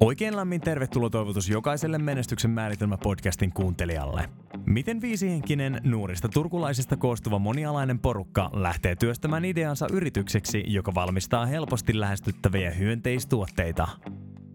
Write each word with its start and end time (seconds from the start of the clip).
Oikein 0.00 0.36
lämmin 0.36 0.60
tervetuloa 0.60 1.10
toivotus 1.10 1.48
jokaiselle 1.48 1.98
Menestyksen 1.98 2.50
määritelmä 2.50 2.96
podcastin 2.96 3.52
kuuntelijalle. 3.52 4.28
Miten 4.66 5.00
viisihenkinen 5.00 5.80
nuorista 5.84 6.28
turkulaisista 6.28 6.96
koostuva 6.96 7.38
monialainen 7.38 7.98
porukka 7.98 8.50
lähtee 8.52 8.96
työstämään 8.96 9.44
ideansa 9.44 9.86
yritykseksi, 9.92 10.64
joka 10.66 10.94
valmistaa 10.94 11.46
helposti 11.46 12.00
lähestyttäviä 12.00 12.70
hyönteistuotteita? 12.70 13.88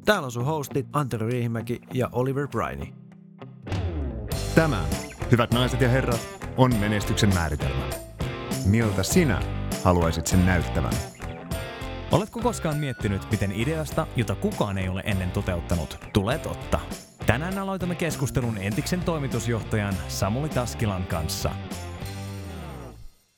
Täällä 0.05 0.25
on 0.25 0.31
sun 0.31 0.45
hostit 0.45 0.87
Antero 0.93 1.27
Riihimäki 1.27 1.81
ja 1.93 2.09
Oliver 2.11 2.47
Briney. 2.47 2.87
Tämä, 4.55 4.85
hyvät 5.31 5.53
naiset 5.53 5.81
ja 5.81 5.89
herrat, 5.89 6.39
on 6.57 6.75
menestyksen 6.75 7.33
määritelmä. 7.33 7.89
Miltä 8.65 9.03
sinä 9.03 9.41
haluaisit 9.83 10.27
sen 10.27 10.45
näyttävän? 10.45 10.93
Oletko 12.13 12.39
koskaan 12.39 12.77
miettinyt, 12.77 13.31
miten 13.31 13.51
ideasta, 13.51 14.07
jota 14.15 14.35
kukaan 14.35 14.77
ei 14.77 14.89
ole 14.89 15.01
ennen 15.05 15.31
toteuttanut, 15.31 15.97
tulee 16.13 16.37
totta? 16.37 16.79
Tänään 17.25 17.57
aloitamme 17.57 17.95
keskustelun 17.95 18.57
entiksen 18.57 19.01
toimitusjohtajan 19.01 19.93
Samuli 20.07 20.49
Taskilan 20.49 21.03
kanssa. 21.03 21.51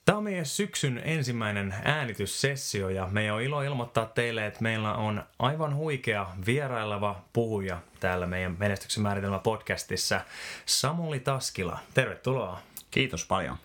Tämä 0.06 0.18
on 0.18 0.24
meidän 0.24 0.46
syksyn 0.46 1.02
ensimmäinen 1.06 1.76
äänityssessio 1.84 2.90
ja 2.90 3.08
meidän 3.12 3.36
on 3.36 3.42
ilo 3.42 3.62
ilmoittaa 3.62 4.06
teille, 4.06 4.46
että 4.46 4.64
meillä 4.64 4.94
on 4.94 5.24
aivan 5.40 5.76
huikea 5.76 6.28
vieraileva 6.46 7.22
puhuja 7.34 7.78
täällä 8.00 8.26
meidän 8.26 8.56
Menestyksen 8.60 9.04
määritelmä 9.04 9.40
podcastissa. 9.40 10.22
Samuli 10.66 11.20
Taskila, 11.20 11.80
tervetuloa. 11.94 12.60
Kiitos 12.92 13.26
paljon. 13.26 13.58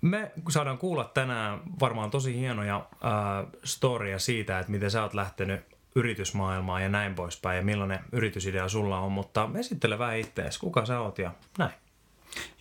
Me 0.00 0.32
saadaan 0.48 0.78
kuulla 0.78 1.04
tänään 1.04 1.60
varmaan 1.80 2.10
tosi 2.10 2.40
hienoja 2.40 2.76
äh, 2.76 3.46
storia 3.64 4.18
siitä, 4.18 4.58
että 4.58 4.72
miten 4.72 4.90
sä 4.90 5.02
oot 5.02 5.14
lähtenyt 5.14 5.60
yritysmaailmaan 5.94 6.82
ja 6.82 6.88
näin 6.88 7.14
poispäin 7.14 7.56
ja 7.56 7.64
millainen 7.64 8.00
yritysidea 8.12 8.68
sulla 8.68 8.98
on, 8.98 9.12
mutta 9.12 9.50
esittele 9.58 9.98
vähän 9.98 10.18
ittees, 10.18 10.58
kuka 10.58 10.86
sä 10.86 11.00
oot 11.00 11.18
ja 11.18 11.30
näin. 11.58 11.72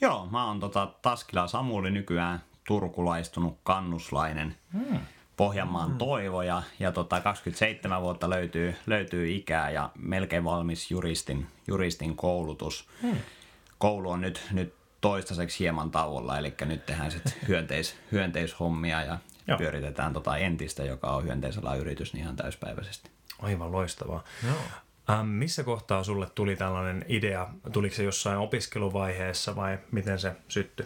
Joo, 0.02 0.28
mä 0.32 0.45
oon 0.45 0.60
tota 0.60 0.94
Taskila 1.02 1.48
Samuli 1.48 1.92
nykyään 1.92 2.42
turkulaistunut 2.67 3.58
kannuslainen. 3.64 4.56
Hmm. 4.73 5.00
Pohjanmaan 5.38 5.90
hmm. 5.90 5.98
toivo 5.98 6.42
ja, 6.42 6.64
ja 6.80 6.92
tota 6.92 7.22
27 7.22 8.02
vuotta 8.02 8.30
löytyy, 8.30 8.76
löytyy 8.88 9.32
ikää 9.36 9.70
ja 9.72 9.90
melkein 9.98 10.44
valmis 10.44 10.92
juristin, 10.92 11.48
juristin 11.67 12.16
koulutus. 12.16 12.88
Hmm. 13.02 13.17
Koulu 13.78 14.10
on 14.10 14.22
nyt, 14.22 14.48
nyt 14.52 14.73
toistaiseksi 15.02 15.59
hieman 15.59 15.92
tauolla, 15.92 16.38
eli 16.38 16.53
nyt 16.66 16.86
tehdään 16.86 17.11
sitten 17.11 17.33
hyönteis, 17.47 17.95
hyönteishommia 18.11 19.02
ja 19.02 19.17
Joo. 19.47 19.58
pyöritetään 19.58 20.14
tota 20.14 20.38
entistä, 20.38 20.83
joka 20.83 21.08
on 21.08 21.23
hyönteisellä 21.23 21.75
yritys, 21.75 22.14
niin 22.14 22.23
ihan 22.23 22.36
täyspäiväisesti. 22.36 23.09
Aivan 23.42 23.72
loistavaa. 23.72 24.23
Joo. 24.47 24.58
Ähm, 25.09 25.27
missä 25.27 25.64
kohtaa 25.64 26.03
sulle 26.03 26.27
tuli 26.36 26.55
tällainen 26.55 27.05
idea? 27.08 27.47
Tuliko 27.72 27.95
se 27.95 28.03
jossain 28.03 28.38
opiskeluvaiheessa 28.38 29.55
vai 29.55 29.80
miten 29.92 30.20
se 30.20 30.36
syttyi? 30.47 30.86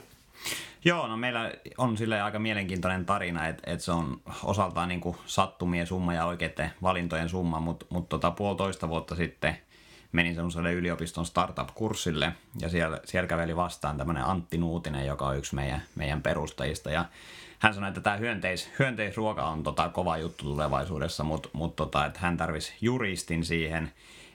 Joo, 0.86 1.08
no 1.08 1.18
meillä 1.18 1.52
on 1.78 1.98
sille 1.98 2.22
aika 2.22 2.40
mielenkiintoinen 2.40 3.06
tarina, 3.06 3.48
että, 3.48 3.72
että 3.72 3.86
se 3.86 3.92
on 3.92 4.22
osaltaan 4.44 4.90
niin 4.90 5.02
kuin 5.02 5.18
sattumien 5.26 5.88
summa 5.88 6.14
ja 6.14 6.26
oikeiden 6.26 6.72
valintojen 6.82 7.30
summa, 7.30 7.60
mutta, 7.60 7.86
mutta 7.90 8.10
tota, 8.10 8.32
puolitoista 8.32 8.90
vuotta 8.90 9.16
sitten– 9.16 9.58
menin 10.14 10.36
semmoiselle 10.36 10.74
yliopiston 10.74 11.26
startup-kurssille 11.26 12.34
ja 12.62 12.70
siellä, 12.70 13.00
siellä 13.06 13.28
käveli 13.28 13.56
vastaan 13.56 13.98
tämmöinen 13.98 14.26
Antti 14.26 14.58
Nuutinen, 14.58 15.06
joka 15.06 15.26
on 15.26 15.38
yksi 15.38 15.56
meidän, 15.56 15.84
meidän 15.96 16.22
perustajista 16.22 16.92
ja 16.92 17.06
hän 17.60 17.74
sanoi, 17.74 17.88
että 17.88 18.02
tämä 18.02 18.18
hyönteis, 18.18 18.70
hyönteisruoka 18.80 19.46
on 19.46 19.64
tota, 19.64 19.90
kova 19.90 20.18
juttu 20.18 20.44
tulevaisuudessa, 20.44 21.24
mutta 21.24 21.50
mut, 21.54 21.76
tota, 21.76 22.06
että 22.06 22.20
hän 22.20 22.38
tarvisi 22.38 22.74
juristin 22.82 23.46
siihen, 23.46 23.92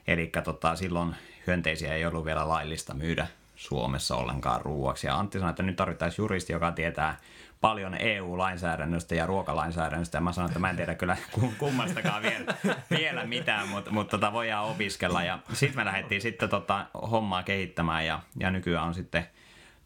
eli 0.07 0.31
tota, 0.45 0.77
silloin 0.77 1.15
hyönteisiä 1.47 1.95
ei 1.95 2.07
ollut 2.07 2.25
vielä 2.25 2.49
laillista 2.49 2.95
myydä 2.95 3.27
Suomessa 3.57 4.17
ollenkaan 4.17 4.61
ruuaksi. 4.61 5.07
Ja 5.07 5.19
Antti 5.19 5.39
sanoi, 5.39 5.51
että 5.51 5.63
nyt 5.63 5.77
tarvittaisiin 5.77 6.23
juristi, 6.23 6.53
joka 6.53 6.73
tietää 6.73 7.19
paljon 7.61 7.95
EU-lainsäädännöstä 7.95 9.15
ja 9.15 9.27
ruokalainsäädännöstä. 9.27 10.17
Ja 10.19 10.23
mä 10.23 10.33
sanoin, 10.33 10.51
että 10.51 10.59
mä 10.59 10.71
en 10.71 10.77
tiedä 10.77 10.95
kyllä 10.95 11.17
kummastakaan 11.59 12.23
vielä, 12.23 12.55
vielä 12.91 13.25
mitään, 13.25 13.69
mutta, 13.69 13.91
mutta 13.91 14.11
tota 14.11 14.33
voidaan 14.33 14.67
opiskella. 14.67 15.23
Ja 15.23 15.39
sitten 15.53 15.81
me 15.81 15.85
lähdettiin 15.85 16.21
sitten 16.21 16.49
tota 16.49 16.87
hommaa 17.11 17.43
kehittämään 17.43 18.07
ja, 18.07 18.21
ja 18.41 18.51
nykyään 18.51 18.87
on 18.87 18.95
sitten 18.95 19.27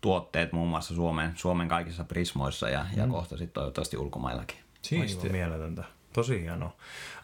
tuotteet 0.01 0.53
muun 0.53 0.69
muassa 0.69 0.95
Suomen, 0.95 1.33
Suomen 1.35 1.69
kaikissa 1.69 2.05
prismoissa 2.05 2.69
ja, 2.69 2.87
ja 2.97 3.07
mm. 3.07 3.13
kohta 3.13 3.37
sitten 3.37 3.55
toivottavasti 3.55 3.97
ulkomaillakin. 3.97 4.59
Siistiä. 4.83 5.33
mieletöntä. 5.33 5.85
Tosi 6.13 6.43
hienoa. 6.43 6.77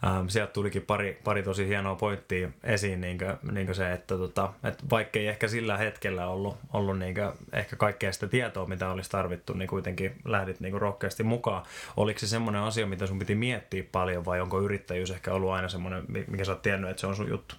Ähm, 0.07 0.27
sieltä 0.27 0.53
tulikin 0.53 0.81
pari, 0.81 1.19
pari 1.23 1.43
tosi 1.43 1.67
hienoa 1.67 1.95
pointtia 1.95 2.49
esiin, 2.63 3.01
niin 3.01 3.17
kuin, 3.17 3.33
niin 3.51 3.65
kuin 3.65 3.75
se, 3.75 3.93
että, 3.93 4.17
tota, 4.17 4.53
että 4.63 4.83
vaikkei 4.89 5.27
ehkä 5.27 5.47
sillä 5.47 5.77
hetkellä 5.77 6.27
ollut, 6.27 6.57
ollut 6.73 6.99
niin 6.99 7.15
kuin, 7.15 7.31
ehkä 7.53 7.75
kaikkea 7.75 8.11
sitä 8.11 8.27
tietoa, 8.27 8.65
mitä 8.65 8.89
olisi 8.89 9.09
tarvittu, 9.09 9.53
niin 9.53 9.67
kuitenkin 9.67 10.15
lähdit 10.25 10.59
niin 10.59 10.71
kuin 10.71 10.81
rohkeasti 10.81 11.23
mukaan. 11.23 11.65
Oliko 11.97 12.19
se 12.19 12.27
semmoinen 12.27 12.61
asia, 12.61 12.87
mitä 12.87 13.07
sun 13.07 13.19
piti 13.19 13.35
miettiä 13.35 13.83
paljon 13.91 14.25
vai 14.25 14.41
onko 14.41 14.61
yrittäjyys 14.61 15.11
ehkä 15.11 15.33
ollut 15.33 15.51
aina 15.51 15.69
semmoinen, 15.69 16.03
mikä 16.27 16.45
sä 16.45 16.51
oot 16.51 16.61
tiennyt, 16.61 16.89
että 16.89 17.01
se 17.01 17.07
on 17.07 17.15
sun 17.15 17.29
juttu? 17.29 17.55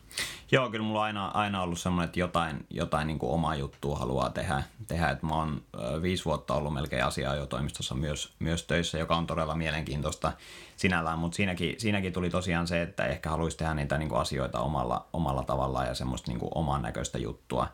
Joo, 0.52 0.70
kyllä 0.70 0.84
mulla 0.84 1.00
on 1.00 1.06
aina, 1.06 1.26
aina 1.26 1.62
ollut 1.62 1.78
semmoinen, 1.78 2.06
että 2.06 2.20
jotain, 2.20 2.66
jotain 2.70 3.06
niin 3.06 3.18
kuin 3.18 3.32
omaa 3.32 3.54
juttua 3.56 3.98
haluaa 3.98 4.30
tehdä. 4.30 4.62
tehdä. 4.86 5.10
Että 5.10 5.26
mä 5.26 5.34
oon 5.34 5.62
viisi 6.02 6.24
vuotta 6.24 6.54
ollut 6.54 6.74
melkein 6.74 7.04
asiaa-ajotoimistossa 7.04 7.94
myös, 7.94 8.32
myös 8.38 8.62
töissä, 8.62 8.98
joka 8.98 9.16
on 9.16 9.26
todella 9.26 9.54
mielenkiintoista 9.54 10.32
sinällään, 10.76 11.18
mutta 11.18 11.36
siinäkin, 11.36 11.74
siinäkin 11.78 12.12
tuli 12.12 12.30
tosiaan 12.30 12.66
se, 12.66 12.82
että 12.82 13.06
ehkä 13.06 13.30
haluaisi 13.30 13.56
tehdä 13.56 13.74
niitä 13.74 13.98
niin 13.98 14.08
kuin 14.08 14.20
asioita 14.20 14.60
omalla, 14.60 15.06
omalla 15.12 15.42
tavallaan 15.42 15.86
ja 15.86 15.94
semmoista 15.94 16.30
niin 16.30 16.40
kuin 16.40 16.52
oman 16.54 16.82
näköistä 16.82 17.18
juttua. 17.18 17.68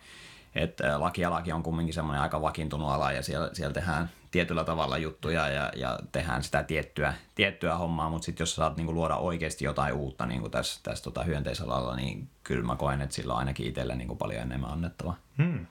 Että 0.56 1.00
laki 1.00 1.20
ja 1.20 1.30
laki 1.30 1.52
on 1.52 1.62
kumminkin 1.62 1.94
semmoinen 1.94 2.22
aika 2.22 2.42
vakiintunut 2.42 2.90
ala 2.90 3.12
ja 3.12 3.22
siellä, 3.22 3.50
siellä 3.52 3.74
tehdään 3.74 4.10
tietyllä 4.30 4.64
tavalla 4.64 4.98
juttuja 4.98 5.48
ja, 5.48 5.72
ja 5.76 5.98
tehdään 6.12 6.42
sitä 6.42 6.62
tiettyä, 6.62 7.14
tiettyä 7.34 7.76
hommaa, 7.76 8.10
mutta 8.10 8.26
sitten 8.26 8.42
jos 8.42 8.54
saat 8.54 8.76
niinku 8.76 8.94
luoda 8.94 9.16
oikeasti 9.16 9.64
jotain 9.64 9.94
uutta 9.94 10.26
niinku 10.26 10.48
tässä, 10.48 10.80
tässä 10.82 11.04
tota 11.04 11.22
hyönteisalalla, 11.22 11.96
niin 11.96 12.28
kyllä 12.42 12.66
mä 12.66 12.76
koen, 12.76 13.00
että 13.00 13.14
sillä 13.14 13.32
on 13.32 13.38
ainakin 13.38 13.66
itselle 13.66 13.94
niinku 13.94 14.16
paljon 14.16 14.42
enemmän 14.42 14.70
annettavaa. 14.70 15.16
Hmm. 15.38 15.66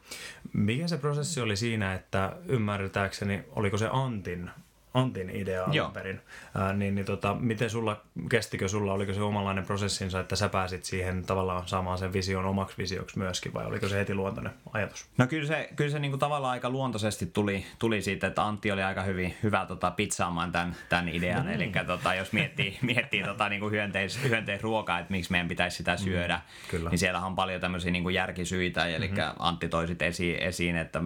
Mikä 0.54 0.88
se 0.88 0.98
prosessi 0.98 1.42
oli 1.42 1.56
siinä, 1.56 1.94
että 1.94 2.36
ymmärtääkseni, 2.46 3.44
oliko 3.50 3.78
se 3.78 3.90
Antin 3.92 4.52
Antin 4.96 5.30
idea 5.30 5.64
alun 5.64 5.92
perin. 5.94 6.22
Ää, 6.56 6.74
niin, 6.74 6.96
niin 6.96 7.06
tota, 7.06 7.34
miten 7.40 7.70
sulla, 7.70 8.02
kestikö 8.30 8.68
sulla, 8.68 8.94
oliko 8.94 9.14
se 9.14 9.22
omanlainen 9.22 9.66
prosessinsa, 9.66 10.20
että 10.20 10.36
sä 10.36 10.50
pääsit 10.50 10.86
siihen 10.86 11.26
tavallaan 11.26 11.68
saamaan 11.68 11.98
sen 11.98 12.14
vision 12.14 12.46
omaksi 12.46 12.78
visioksi 12.78 13.18
myöskin, 13.18 13.54
vai 13.54 13.66
oliko 13.66 13.88
se 13.88 13.98
heti 13.98 14.16
luontainen 14.16 14.54
ajatus? 14.74 15.06
No 15.18 15.28
kyllä 15.28 15.48
se, 15.48 15.70
kyllä 15.76 15.92
se 15.92 16.00
niinku 16.00 16.18
tavallaan 16.18 16.52
aika 16.52 16.70
luontaisesti 16.70 17.26
tuli, 17.26 17.66
tuli 17.80 18.02
siitä, 18.02 18.28
että 18.28 18.46
Antti 18.46 18.72
oli 18.72 18.84
aika 18.84 19.04
hyvin 19.04 19.36
hyvä 19.44 19.66
tota, 19.66 19.92
pizzaamaan 19.92 20.52
tämän, 20.52 20.76
tämän 20.90 21.10
idean. 21.10 21.46
Mm. 21.46 21.52
Eli 21.52 21.72
tota, 21.88 22.14
jos 22.14 22.32
miettii, 22.32 22.78
miettii 22.96 23.24
tota, 23.24 23.50
niinku 23.50 23.70
hyönteis, 23.70 24.24
hyönteisruokaa, 24.24 25.00
että 25.00 25.12
miksi 25.12 25.32
meidän 25.32 25.48
pitäisi 25.48 25.78
sitä 25.78 25.92
mm, 25.92 25.98
syödä, 25.98 26.36
mm, 26.36 26.70
kyllä. 26.72 26.90
niin 26.90 27.00
siellä 27.00 27.26
on 27.26 27.36
paljon 27.36 27.62
tämmöisiä 27.62 27.92
niinku 27.92 28.10
järkisyitä. 28.10 28.88
Eli 28.88 29.08
mm-hmm. 29.08 29.34
Antti 29.40 29.70
toi 29.70 29.86
esiin, 30.00 30.40
esiin, 30.40 30.76
että 30.76 31.02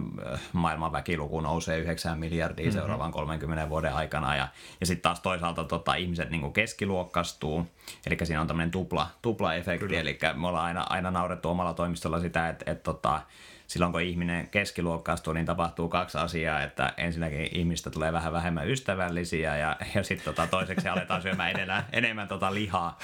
maailman 0.52 0.92
väkiluku 0.92 1.40
nousee 1.40 1.78
9 1.78 2.18
miljardia 2.18 2.66
mm-hmm. 2.66 2.78
seuraavan 2.78 3.12
30 3.12 3.68
vuoden 3.68 3.79
vuoden 3.80 3.96
aikana. 3.96 4.36
Ja, 4.36 4.48
ja 4.80 4.86
sitten 4.86 5.02
taas 5.02 5.20
toisaalta 5.20 5.64
tota, 5.64 5.94
ihmiset 5.94 6.30
niin 6.30 6.52
keskiluokkastuu, 6.52 7.66
eli 8.06 8.16
siinä 8.22 8.40
on 8.40 8.46
tämmöinen 8.46 8.70
tupla, 8.70 9.10
tupla-efekti, 9.22 9.96
eli 9.96 10.18
me 10.34 10.46
ollaan 10.46 10.64
aina, 10.64 10.86
aina 10.90 11.10
naurettu 11.10 11.48
omalla 11.48 11.74
toimistolla 11.74 12.20
sitä, 12.20 12.48
että 12.48 12.72
et, 12.72 12.82
tota, 12.82 13.22
silloin 13.66 13.92
kun 13.92 14.00
ihminen 14.00 14.48
keskiluokkaistuu, 14.48 15.32
niin 15.32 15.46
tapahtuu 15.46 15.88
kaksi 15.88 16.18
asiaa, 16.18 16.62
että 16.62 16.92
ensinnäkin 16.96 17.48
ihmistä 17.52 17.90
tulee 17.90 18.12
vähän 18.12 18.32
vähemmän 18.32 18.68
ystävällisiä 18.68 19.56
ja, 19.56 19.76
ja 19.94 20.02
sitten 20.02 20.24
tota, 20.24 20.46
toiseksi 20.46 20.88
aletaan 20.88 21.22
syömään 21.22 21.50
enemmän, 21.50 21.84
enemmän 21.92 22.28
tota 22.28 22.54
lihaa. 22.54 22.98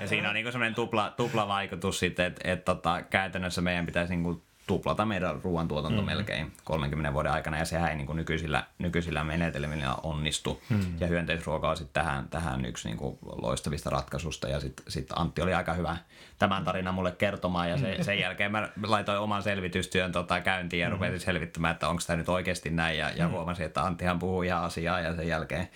Ja 0.00 0.08
siinä 0.08 0.28
on 0.28 0.34
niin 0.34 0.52
semmoinen 0.52 0.74
tupla, 0.74 1.10
tupla 1.10 1.48
vaikutus 1.48 1.98
sitten, 1.98 2.26
että 2.26 2.52
et, 2.52 2.64
tota, 2.64 3.02
käytännössä 3.02 3.60
meidän 3.60 3.86
pitäisi 3.86 4.16
niin 4.16 4.42
tuplata 4.66 5.06
meidän 5.06 5.40
ruoantuotanto 5.42 6.02
mm-hmm. 6.02 6.16
melkein 6.16 6.52
30 6.64 7.12
vuoden 7.12 7.32
aikana, 7.32 7.58
ja 7.58 7.64
sehän 7.64 7.90
ei 7.90 7.96
niin 7.96 8.06
kuin 8.06 8.16
nykyisillä, 8.16 8.64
nykyisillä 8.78 9.24
menetelmillä 9.24 9.94
onnistu. 10.02 10.62
Mm-hmm. 10.70 10.96
Ja 11.00 11.06
hyönteisruoka 11.06 11.70
on 11.70 11.76
sitten 11.76 12.04
tähän, 12.04 12.28
tähän 12.28 12.64
yksi 12.64 12.88
niin 12.88 12.98
kuin 12.98 13.18
loistavista 13.22 13.90
ratkaisusta, 13.90 14.48
ja 14.48 14.60
sitten 14.60 14.84
sit 14.88 15.08
Antti 15.16 15.42
oli 15.42 15.54
aika 15.54 15.72
hyvä 15.74 15.96
tämän 16.38 16.64
tarinan 16.64 16.94
mulle 16.94 17.12
kertomaan, 17.12 17.70
ja 17.70 17.78
se, 17.78 17.94
mm. 17.98 18.04
sen 18.04 18.18
jälkeen 18.18 18.52
mä 18.52 18.68
laitoin 18.86 19.18
oman 19.18 19.42
selvitystyön 19.42 20.12
tota, 20.12 20.40
käyntiin, 20.40 20.80
ja 20.80 20.88
mm-hmm. 20.88 21.00
rupesin 21.00 21.20
selvittämään, 21.20 21.72
että 21.72 21.88
onko 21.88 22.02
tämä 22.06 22.16
nyt 22.16 22.28
oikeasti 22.28 22.70
näin, 22.70 22.98
ja, 22.98 23.10
ja 23.10 23.28
huomasin, 23.28 23.66
että 23.66 23.82
Anttihan 23.82 24.18
puhuu 24.18 24.42
ihan 24.42 24.62
asiaa, 24.62 25.00
ja 25.00 25.16
sen 25.16 25.28
jälkeen 25.28 25.68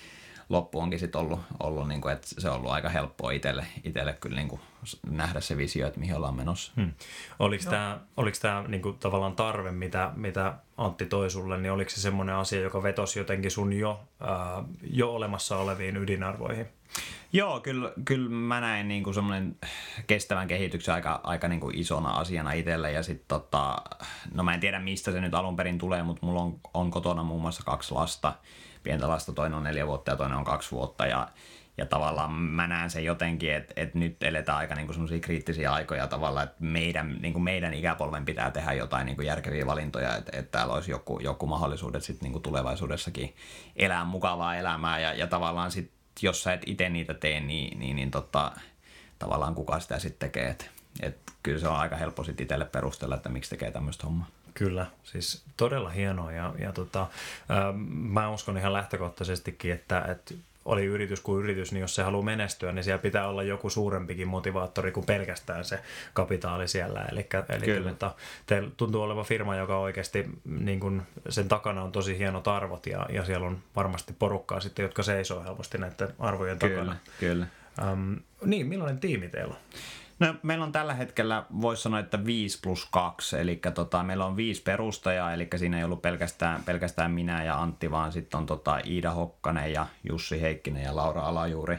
loppu 0.49 0.81
onkin 0.81 0.99
sitten 0.99 1.21
ollut, 1.21 1.41
ollut 1.61 1.89
niin 1.89 2.01
kuin, 2.01 2.13
että 2.13 2.27
se 2.39 2.51
on 2.51 2.57
ollut 2.57 2.71
aika 2.71 2.89
helppoa 2.89 3.31
itselle, 3.31 3.67
itselle 3.85 4.13
kyllä 4.13 4.37
niin 4.37 4.49
kuin 4.49 4.61
nähdä 5.11 5.41
se 5.41 5.57
visio, 5.57 5.87
että 5.87 6.01
mihin 6.01 6.17
ollaan 6.17 6.37
menossa. 6.37 6.73
Hmm. 6.77 6.93
Oliko 7.39 7.65
no. 7.65 7.71
tämä, 7.71 8.01
oliko 8.17 8.37
tämä 8.41 8.65
niin 8.69 8.83
kuin, 8.83 8.99
tavallaan 8.99 9.37
tarve, 9.37 9.71
mitä, 9.71 10.13
mitä 10.17 10.55
Antti 10.77 11.07
toi 11.07 11.31
sulle, 11.31 11.59
niin 11.59 11.73
oliko 11.73 11.91
se 11.91 12.01
semmoinen 12.01 12.35
asia, 12.35 12.61
joka 12.61 12.83
vetosi 12.83 13.19
jotenkin 13.19 13.51
sun 13.51 13.73
jo, 13.73 14.01
ää, 14.21 14.65
jo 14.93 15.15
olemassa 15.15 15.57
oleviin 15.57 15.97
ydinarvoihin? 15.97 16.67
Joo, 17.33 17.61
kyllä, 17.61 17.93
kyllä 18.05 18.31
mä 18.31 18.61
näen 18.61 18.89
niin 18.89 19.05
kuin 19.05 19.15
semmoinen 19.15 19.57
kestävän 20.07 20.49
kehityksen 20.49 20.95
aika, 20.95 21.21
aika 21.25 21.49
niin 21.49 21.61
kuin 21.61 21.79
isona 21.79 22.11
asiana 22.11 22.53
itselle. 22.53 22.93
Ja 22.93 23.03
sitten 23.03 23.29
tota, 23.29 23.77
no 24.35 24.43
mä 24.43 24.55
en 24.55 24.61
tiedä 24.61 24.81
mistä 24.81 25.13
se 25.13 25.21
nyt 25.21 25.35
alun 25.35 25.57
perin 25.57 25.79
tulee, 25.79 26.03
mutta 26.03 26.27
mulla 26.27 26.41
on, 26.41 26.61
on 26.75 26.91
kotona 26.91 27.23
muun 27.23 27.43
muassa 27.43 27.63
kaksi 27.65 27.95
lasta. 27.95 28.35
Pientä 28.83 29.09
lasta, 29.09 29.33
toinen 29.33 29.59
on 29.59 29.65
neljä 29.65 29.87
vuotta 29.87 30.11
ja 30.11 30.17
toinen 30.17 30.39
on 30.39 30.45
kaksi 30.45 30.71
vuotta. 30.71 31.07
Ja, 31.07 31.29
ja 31.77 31.87
tavallaan 31.87 32.33
mä 32.33 32.67
näen 32.67 32.91
sen 32.91 33.05
jotenkin, 33.05 33.55
että, 33.55 33.75
että 33.77 33.99
nyt 33.99 34.23
eletään 34.23 34.59
aika 34.59 34.75
niin 34.75 34.93
semmoisia 34.93 35.21
kriittisiä 35.21 35.73
aikoja 35.73 36.07
tavallaan, 36.07 36.45
että 36.45 36.57
meidän, 36.61 37.17
niin 37.21 37.33
kuin 37.33 37.43
meidän 37.43 37.75
ikäpolven 37.75 38.25
pitää 38.25 38.51
tehdä 38.51 38.73
jotain 38.73 39.07
niin 39.07 39.17
kuin 39.17 39.27
järkeviä 39.27 39.67
valintoja, 39.67 40.17
että, 40.17 40.39
että 40.39 40.59
täällä 40.59 40.75
olisi 40.75 40.91
joku, 40.91 41.19
joku 41.21 41.47
mahdollisuudet 41.47 42.03
sitten 42.03 42.25
niin 42.25 42.33
kuin 42.33 42.43
tulevaisuudessakin 42.43 43.35
elää 43.77 44.05
mukavaa 44.05 44.57
elämää 44.57 44.99
ja, 44.99 45.13
ja 45.15 45.27
tavallaan 45.27 45.71
sitten 45.71 45.99
jos 46.23 46.43
sä 46.43 46.53
et 46.53 46.63
itse 46.67 46.89
niitä 46.89 47.15
tee, 47.15 47.41
niin, 47.41 47.79
niin, 47.79 47.97
niin 47.97 48.11
tota, 48.11 48.53
tavallaan 49.19 49.55
kuka 49.55 49.81
sitä 49.81 49.99
sitten 49.99 50.29
tekee. 50.29 50.49
Et, 50.49 50.71
et 51.01 51.19
kyllä 51.43 51.59
se 51.59 51.69
on 51.69 51.77
aika 51.77 51.97
helppo 51.97 52.25
sitten 52.25 52.45
itselle 52.45 52.65
perustella, 52.65 53.17
että 53.17 53.29
miksi 53.29 53.51
tekee 53.51 53.71
tämmöistä 53.71 54.07
hommaa. 54.07 54.27
Kyllä, 54.59 54.87
siis 55.05 55.43
todella 55.57 55.89
hienoa 55.89 56.33
ja, 56.33 56.55
ja 56.59 56.73
tota, 56.73 57.07
ää, 57.49 57.73
mä 57.89 58.31
uskon 58.31 58.59
ihan 58.59 58.73
lähtökohtaisestikin, 58.73 59.73
että, 59.73 60.03
että 60.03 60.35
oli 60.65 60.85
yritys 60.85 61.21
kuin 61.21 61.45
yritys, 61.45 61.73
niin 61.73 61.81
jos 61.81 61.95
se 61.95 62.03
haluaa 62.03 62.25
menestyä, 62.25 62.73
niin 62.73 62.85
siellä 62.85 63.03
pitää 63.03 63.29
olla 63.29 63.43
joku 63.43 63.71
suurempikin 63.71 64.29
motivaattori 64.29 64.93
kuin 64.93 65.07
pelkästään 65.07 65.65
se 65.65 65.81
kapitaali 66.15 66.69
siellä. 66.69 67.05
Eli, 67.13 67.27
eli 67.49 67.65
kyllä. 67.65 67.91
Tota, 67.91 68.15
teillä 68.47 68.71
tuntuu 68.77 69.03
olevan 69.03 69.25
firma, 69.25 69.57
joka 69.57 69.79
oikeasti 69.79 70.29
niin 70.61 70.81
kun 70.81 71.03
sen 71.29 71.49
takana 71.49 71.83
on 71.83 71.93
tosi 71.93 72.19
hienot 72.19 72.49
arvot 72.49 72.87
ja, 72.87 73.07
ja 73.13 73.25
siellä 73.25 73.47
on 73.47 73.59
varmasti 73.77 74.15
porukkaa 74.19 74.61
sitten, 74.61 74.83
jotka 74.83 75.03
seisoo 75.03 75.45
helposti 75.45 75.79
näiden 75.79 76.09
arvojen 76.19 76.59
kyllä, 76.59 76.75
takana. 76.75 76.97
Kyllä. 77.21 77.47
Um, 77.93 78.17
niin, 78.45 78.67
millainen 78.67 79.01
tiimi 79.01 79.29
teillä 79.29 79.55
on? 79.55 79.61
No, 80.19 80.35
meillä 80.43 80.65
on 80.65 80.73
tällä 80.73 80.95
hetkellä, 80.95 81.45
voisi 81.61 81.83
sanoa, 81.83 82.01
että 82.01 82.25
5 82.25 82.61
plus 82.63 82.89
2, 82.93 83.39
eli 83.39 83.61
tota, 83.75 84.03
meillä 84.03 84.27
on 84.27 84.37
viisi 84.37 84.63
perustajaa, 84.63 85.33
eli 85.33 85.49
siinä 85.57 85.79
ei 85.79 85.85
ollut 85.85 86.03
pelkästään, 86.03 86.63
pelkästään 86.65 87.11
minä 87.11 87.45
ja 87.45 87.63
Antti, 87.63 87.91
vaan 87.91 88.13
sitten 88.13 88.39
on 88.39 88.47
tota, 88.47 88.79
Iida 88.87 89.11
Hokkanen 89.11 89.73
ja 89.73 89.87
Jussi 90.09 90.41
Heikkinen 90.41 90.83
ja 90.83 90.97
Laura 90.97 91.23
Alajuuri, 91.23 91.79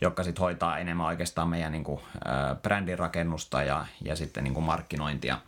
jotka 0.00 0.22
sitten 0.22 0.42
hoitaa 0.42 0.78
enemmän 0.78 1.06
oikeastaan 1.06 1.48
meidän 1.48 1.72
niin 1.72 1.84
kuin, 1.84 2.00
äh, 2.14 2.56
brändin 2.62 2.98
rakennusta 2.98 3.62
ja, 3.62 3.86
ja 4.04 4.16
sitten 4.16 4.44
niin 4.44 4.54
kuin 4.54 4.64
markkinointia 4.64 5.38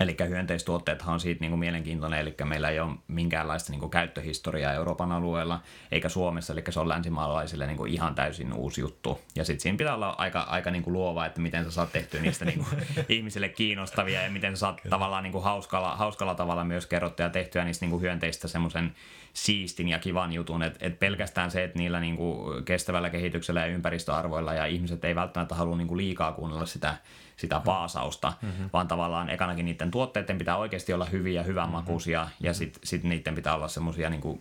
Eli 0.00 0.16
hyönteistuotteethan 0.28 1.14
on 1.14 1.20
siitä 1.20 1.40
niin 1.40 1.50
kuin 1.50 1.58
mielenkiintoinen, 1.60 2.20
eli 2.20 2.34
meillä 2.44 2.70
ei 2.70 2.80
ole 2.80 2.96
minkäänlaista 3.08 3.72
niin 3.72 3.80
kuin 3.80 3.90
käyttöhistoriaa 3.90 4.72
Euroopan 4.72 5.12
alueella 5.12 5.60
eikä 5.92 6.08
Suomessa, 6.08 6.52
eli 6.52 6.62
se 6.68 6.80
on 6.80 6.88
länsimaalaisille 6.88 7.66
niin 7.66 7.76
kuin 7.76 7.92
ihan 7.92 8.14
täysin 8.14 8.52
uusi 8.52 8.80
juttu. 8.80 9.20
Ja 9.34 9.44
sitten 9.44 9.60
siinä 9.60 9.78
pitää 9.78 9.94
olla 9.94 10.14
aika, 10.18 10.40
aika 10.40 10.70
niin 10.70 10.82
kuin 10.82 10.92
luova, 10.92 11.26
että 11.26 11.40
miten 11.40 11.64
sä 11.64 11.70
saat 11.70 11.92
tehtyä 11.92 12.20
niistä 12.22 12.44
niin 12.44 12.58
kuin 12.58 12.82
ihmisille 13.08 13.48
kiinnostavia 13.48 14.22
ja 14.22 14.30
miten 14.30 14.56
sä 14.56 14.60
saat 14.60 14.80
Kyllä. 14.80 14.90
tavallaan 14.90 15.22
niin 15.22 15.32
kuin 15.32 15.44
hauskalla, 15.44 15.96
hauskalla 15.96 16.34
tavalla 16.34 16.64
myös 16.64 16.86
kerrottua 16.86 17.26
ja 17.26 17.30
tehtyä 17.30 17.64
niistä 17.64 17.84
niin 17.84 17.90
kuin 17.90 18.02
hyönteistä 18.02 18.48
semmoisen 18.48 18.94
siistin 19.32 19.88
ja 19.88 19.98
kivan 19.98 20.32
jutun, 20.32 20.62
että 20.62 20.78
et 20.86 20.98
pelkästään 20.98 21.50
se, 21.50 21.64
että 21.64 21.78
niillä 21.78 22.00
niin 22.00 22.16
kuin 22.16 22.64
kestävällä 22.64 23.10
kehityksellä 23.10 23.60
ja 23.60 23.66
ympäristöarvoilla 23.66 24.54
ja 24.54 24.66
ihmiset 24.66 25.04
ei 25.04 25.14
välttämättä 25.14 25.54
halua 25.54 25.76
niin 25.76 25.88
kuin 25.88 25.98
liikaa 25.98 26.32
kuunnella 26.32 26.66
sitä 26.66 26.94
sitä 27.38 27.60
paasausta, 27.64 28.32
mm-hmm. 28.42 28.70
vaan 28.72 28.88
tavallaan 28.88 29.30
ekanakin 29.30 29.64
niiden 29.64 29.90
tuotteiden 29.90 30.38
pitää 30.38 30.56
oikeasti 30.56 30.92
olla 30.92 31.04
hyviä, 31.04 31.42
hyvänmakuisia 31.42 32.20
mm-hmm. 32.20 32.46
ja 32.46 32.54
sitten 32.54 32.80
sit 32.84 33.02
niiden 33.02 33.34
pitää 33.34 33.54
olla 33.54 33.68
semmoisia 33.68 34.10
niin 34.10 34.40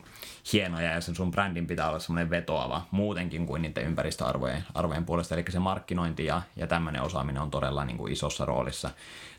hienoja 0.54 0.92
ja 0.92 1.02
sen 1.02 1.16
sun 1.16 1.32
brändin 1.32 1.68
pitää 1.68 1.90
olla 1.90 2.00
semmoinen 2.00 2.30
vetoava 2.30 2.82
muutenkin 2.92 3.46
kuin 3.46 3.62
niiden 3.62 3.84
ympäristöarvojen 3.84 4.64
arvojen 4.74 5.06
puolesta. 5.06 5.36
Eli 5.36 5.46
se 5.50 5.60
markkinointi 5.60 6.26
ja, 6.26 6.42
ja 6.56 6.68
tämmöinen 6.68 7.02
osaaminen 7.02 7.42
on 7.42 7.52
todella 7.52 7.86
niin 7.86 7.98
kuin 7.98 8.14
isossa 8.14 8.46
roolissa. 8.46 8.90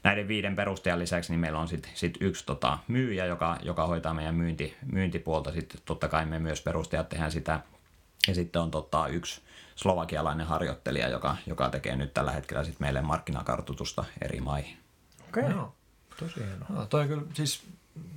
Näiden 0.02 0.28
viiden 0.28 0.56
perustajan 0.56 0.98
lisäksi 0.98 1.32
niin 1.32 1.40
meillä 1.40 1.58
on 1.58 1.68
sitten 1.68 1.90
sit 1.94 2.18
yksi 2.20 2.46
tota, 2.46 2.78
myyjä, 2.88 3.26
joka, 3.26 3.56
joka 3.62 3.86
hoitaa 3.86 4.14
meidän 4.14 4.34
myynti, 4.34 4.76
myyntipuolta. 4.92 5.52
Sitten 5.52 5.80
totta 5.84 6.08
kai 6.08 6.26
me 6.26 6.38
myös 6.38 6.62
perustajat 6.62 7.08
tehdään 7.08 7.32
sitä. 7.32 7.60
Ja 8.28 8.34
sitten 8.34 8.62
on 8.62 8.70
tota, 8.70 9.06
yksi 9.06 9.40
slovakialainen 9.76 10.46
harjoittelija, 10.46 11.08
joka, 11.08 11.36
joka 11.46 11.68
tekee 11.68 11.96
nyt 11.96 12.14
tällä 12.14 12.32
hetkellä 12.32 12.64
sit 12.64 12.80
meille 12.80 13.00
markkinakartoitusta 13.00 14.04
eri 14.22 14.40
maihin. 14.40 14.76
Okei, 15.28 15.42
okay. 15.42 15.54
no, 15.54 15.74
tosi 16.18 16.34
hienoa. 16.36 16.66
No, 16.68 16.86
toi 16.86 17.08
kyllä, 17.08 17.22
siis 17.34 17.62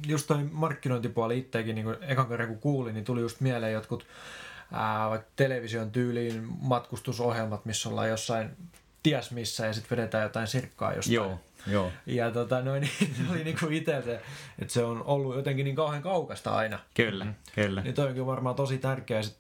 just 0.08 0.28
toi 0.28 0.44
markkinointipuoli 0.52 1.38
itsekin, 1.38 1.76
niin 1.76 1.96
ekan 2.02 2.28
kerran 2.28 2.48
kun 2.48 2.60
kuulin, 2.60 2.94
niin 2.94 3.06
tuli 3.06 3.22
just 3.22 3.42
mieleen 3.42 3.74
jotkut 3.74 4.08
ää, 4.72 5.10
vaikka 5.10 5.32
television 5.36 5.92
tyyliin 5.92 6.48
matkustusohjelmat, 6.62 7.66
missä 7.66 7.90
ollaan 7.90 8.10
jossain 8.10 8.58
ties 9.04 9.32
missä 9.32 9.66
ja 9.66 9.74
sitten 9.74 9.98
vedetään 9.98 10.24
jotain 10.24 10.48
sirkkaa 10.48 10.94
jostain. 10.94 11.16
Joo. 11.16 11.40
Joo. 11.68 11.92
Ja 12.06 12.32
tota, 12.32 12.62
no, 12.62 12.74
niin, 12.74 12.92
se 13.18 13.32
oli 13.32 13.44
niinku 13.44 13.68
itse 13.70 14.02
se, 14.02 14.22
että 14.60 14.74
se 14.74 14.84
on 14.84 15.04
ollut 15.04 15.36
jotenkin 15.36 15.64
niin 15.64 15.76
kauhean 15.76 16.02
kaukasta 16.02 16.56
aina. 16.56 16.80
Kyllä, 16.94 17.26
mm. 17.26 17.34
kyllä. 17.56 17.82
Niin 17.82 17.96
toi 17.96 18.08
onkin 18.08 18.26
varmaan 18.26 18.56
tosi 18.56 18.78
tärkeä. 18.78 19.22
Sit, 19.22 19.38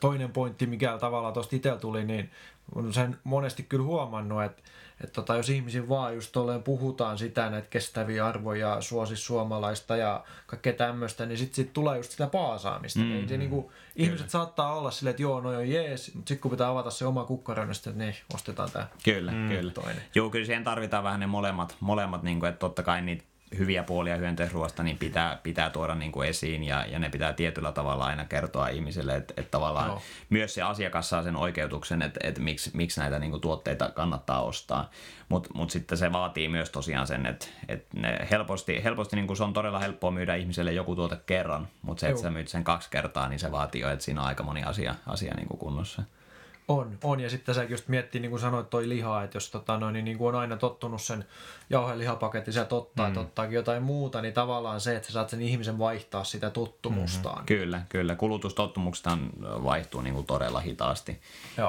toinen 0.00 0.32
pointti, 0.32 0.66
mikä 0.66 0.98
tavallaan 0.98 1.34
tuosta 1.34 1.56
itsellä 1.56 1.78
tuli, 1.78 2.04
niin 2.04 2.30
on 2.74 2.92
sen 2.92 3.18
monesti 3.24 3.62
kyllä 3.62 3.84
huomannut, 3.84 4.42
että 4.42 4.62
että 5.00 5.12
tota, 5.12 5.36
jos 5.36 5.48
ihmisin 5.48 5.88
vaan 5.88 6.14
just 6.14 6.32
tolleen 6.32 6.62
puhutaan 6.62 7.18
sitä, 7.18 7.50
näitä 7.50 7.68
kestäviä 7.70 8.26
arvoja, 8.26 8.80
suosi 8.80 9.16
suomalaista 9.16 9.96
ja 9.96 10.24
kaikkea 10.46 10.72
tämmöistä, 10.72 11.26
niin 11.26 11.38
sitten 11.38 11.54
sit 11.54 11.72
tulee 11.72 11.96
just 11.96 12.10
sitä 12.10 12.26
paasaamista. 12.26 13.00
Mm-hmm. 13.00 13.14
Niin 13.14 13.28
se, 13.28 13.36
niinku, 13.36 13.72
ihmiset 13.96 14.30
saattaa 14.30 14.74
olla 14.74 14.90
silleen, 14.90 15.10
että 15.10 15.22
joo, 15.22 15.40
no 15.40 15.52
joo, 15.52 15.62
jees, 15.62 16.14
mutta 16.14 16.28
sitten 16.28 16.42
kun 16.42 16.50
pitää 16.50 16.68
avata 16.68 16.90
se 16.90 17.06
oma 17.06 17.24
kukkaro, 17.24 17.64
niin 17.64 17.74
sitten, 17.74 17.98
niin 17.98 18.14
ostetaan 18.34 18.70
tämä 18.70 18.86
Kyllä, 19.04 19.32
mm, 19.32 19.48
kyllä. 19.48 19.72
toinen. 19.72 20.02
Joo, 20.14 20.30
kyllä 20.30 20.46
siihen 20.46 20.64
tarvitaan 20.64 21.04
vähän 21.04 21.20
ne 21.20 21.26
molemmat, 21.26 21.76
molemmat 21.80 22.22
niin 22.22 22.40
kuin, 22.40 22.48
että 22.48 22.58
totta 22.58 22.82
kai 22.82 23.02
niitä 23.02 23.24
hyviä 23.58 23.82
puolia 23.82 24.16
hyönteisruoasta 24.16 24.82
niin 24.82 24.98
pitää, 24.98 25.38
pitää 25.42 25.70
tuoda 25.70 25.94
niin 25.94 26.12
kuin 26.12 26.28
esiin 26.28 26.64
ja, 26.64 26.86
ja 26.88 26.98
ne 26.98 27.08
pitää 27.10 27.32
tietyllä 27.32 27.72
tavalla 27.72 28.04
aina 28.04 28.24
kertoa 28.24 28.68
ihmisille, 28.68 29.16
että, 29.16 29.34
että 29.36 29.50
tavallaan 29.50 29.88
no. 29.88 30.02
myös 30.30 30.54
se 30.54 30.62
asiakas 30.62 31.08
saa 31.08 31.22
sen 31.22 31.36
oikeutuksen, 31.36 32.02
että, 32.02 32.20
että 32.22 32.40
miksi, 32.40 32.70
miksi 32.74 33.00
näitä 33.00 33.18
niin 33.18 33.30
kuin 33.30 33.40
tuotteita 33.40 33.90
kannattaa 33.90 34.42
ostaa. 34.42 34.90
Mutta 35.28 35.50
mut 35.54 35.70
sitten 35.70 35.98
se 35.98 36.12
vaatii 36.12 36.48
myös 36.48 36.70
tosiaan 36.70 37.06
sen, 37.06 37.26
että, 37.26 37.46
että 37.68 38.00
ne 38.00 38.28
helposti, 38.30 38.84
helposti 38.84 39.16
niin 39.16 39.26
kuin 39.26 39.36
se 39.36 39.44
on 39.44 39.52
todella 39.52 39.78
helppoa 39.78 40.10
myydä 40.10 40.34
ihmiselle 40.34 40.72
joku 40.72 40.94
tuote 40.96 41.16
kerran, 41.26 41.68
mutta 41.82 42.00
se, 42.00 42.08
että 42.08 42.22
sä 42.22 42.30
myyt 42.30 42.48
sen 42.48 42.64
kaksi 42.64 42.90
kertaa, 42.90 43.28
niin 43.28 43.38
se 43.38 43.52
vaatii 43.52 43.80
jo, 43.80 43.90
että 43.90 44.04
siinä 44.04 44.20
on 44.20 44.26
aika 44.26 44.42
moni 44.42 44.64
asia, 44.64 44.94
asia 45.06 45.34
niin 45.34 45.48
kuin 45.48 45.58
kunnossa. 45.58 46.02
On, 46.68 46.98
on. 47.04 47.20
Ja 47.20 47.30
sitten 47.30 47.54
sä 47.54 47.62
just 47.62 47.88
miettii, 47.88 48.20
niin 48.20 48.30
kuin 48.30 48.40
sanoit, 48.40 48.70
toi 48.70 48.88
liha, 48.88 49.22
että 49.22 49.36
jos 49.36 49.50
tota, 49.50 49.78
no, 49.78 49.90
niin, 49.90 50.04
niin 50.04 50.18
kuin 50.18 50.28
on 50.34 50.40
aina 50.40 50.56
tottunut 50.56 51.02
sen 51.02 51.24
jauhelihapaketti, 51.70 52.52
sä 52.52 52.66
ottaa, 52.70 53.10
mm. 53.10 53.16
ottaakin 53.16 53.54
jotain 53.54 53.82
muuta, 53.82 54.22
niin 54.22 54.34
tavallaan 54.34 54.80
se, 54.80 54.96
että 54.96 55.06
sä 55.06 55.12
saat 55.12 55.28
sen 55.28 55.42
ihmisen 55.42 55.78
vaihtaa 55.78 56.24
sitä 56.24 56.50
tottumustaan. 56.50 57.42
Mm. 57.42 57.46
Kyllä, 57.46 57.82
kyllä. 57.88 58.14
Kulutustottumukset 58.14 59.06
vaihtuu 59.44 60.00
niin 60.00 60.14
kuin 60.14 60.26
todella 60.26 60.60
hitaasti. 60.60 61.20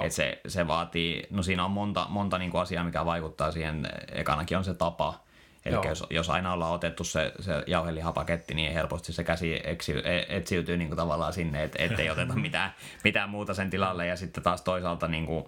Et 0.02 0.12
se, 0.12 0.42
se 0.48 0.68
vaatii, 0.68 1.28
no 1.30 1.44
siinä 1.44 1.66
on 1.66 1.72
monta, 1.72 2.06
monta 2.10 2.38
niin 2.38 2.52
kuin 2.52 2.62
asiaa, 2.62 2.84
mikä 2.84 3.06
vaikuttaa 3.06 3.52
siihen. 3.52 3.88
Ekanakin 4.12 4.58
on 4.58 4.64
se 4.64 4.74
tapa, 4.74 5.20
Eli 5.70 5.88
jos, 5.88 6.04
jos 6.10 6.30
aina 6.30 6.54
ollaan 6.54 6.74
otettu 6.74 7.04
se, 7.04 7.34
se 7.40 7.64
jauhelihapaketti, 7.68 8.54
niin 8.54 8.74
helposti 8.74 9.14
se 9.14 9.24
käsi 9.24 9.62
eksy, 9.64 10.02
e, 10.06 10.38
etsiytyy 10.38 10.78
niin 10.78 10.88
kuin 10.88 10.98
tavallaan 10.98 11.34
sinne, 11.34 11.64
että 11.64 11.84
ettei 11.84 12.10
oteta 12.20 12.36
mitään, 12.36 12.74
mitään 13.04 13.30
muuta 13.30 13.54
sen 13.54 13.70
tilalle. 13.70 14.08
Ja 14.08 14.16
sitten 14.16 14.44
taas 14.44 14.62
toisaalta 14.62 15.08
niin 15.08 15.26
kuin, 15.26 15.46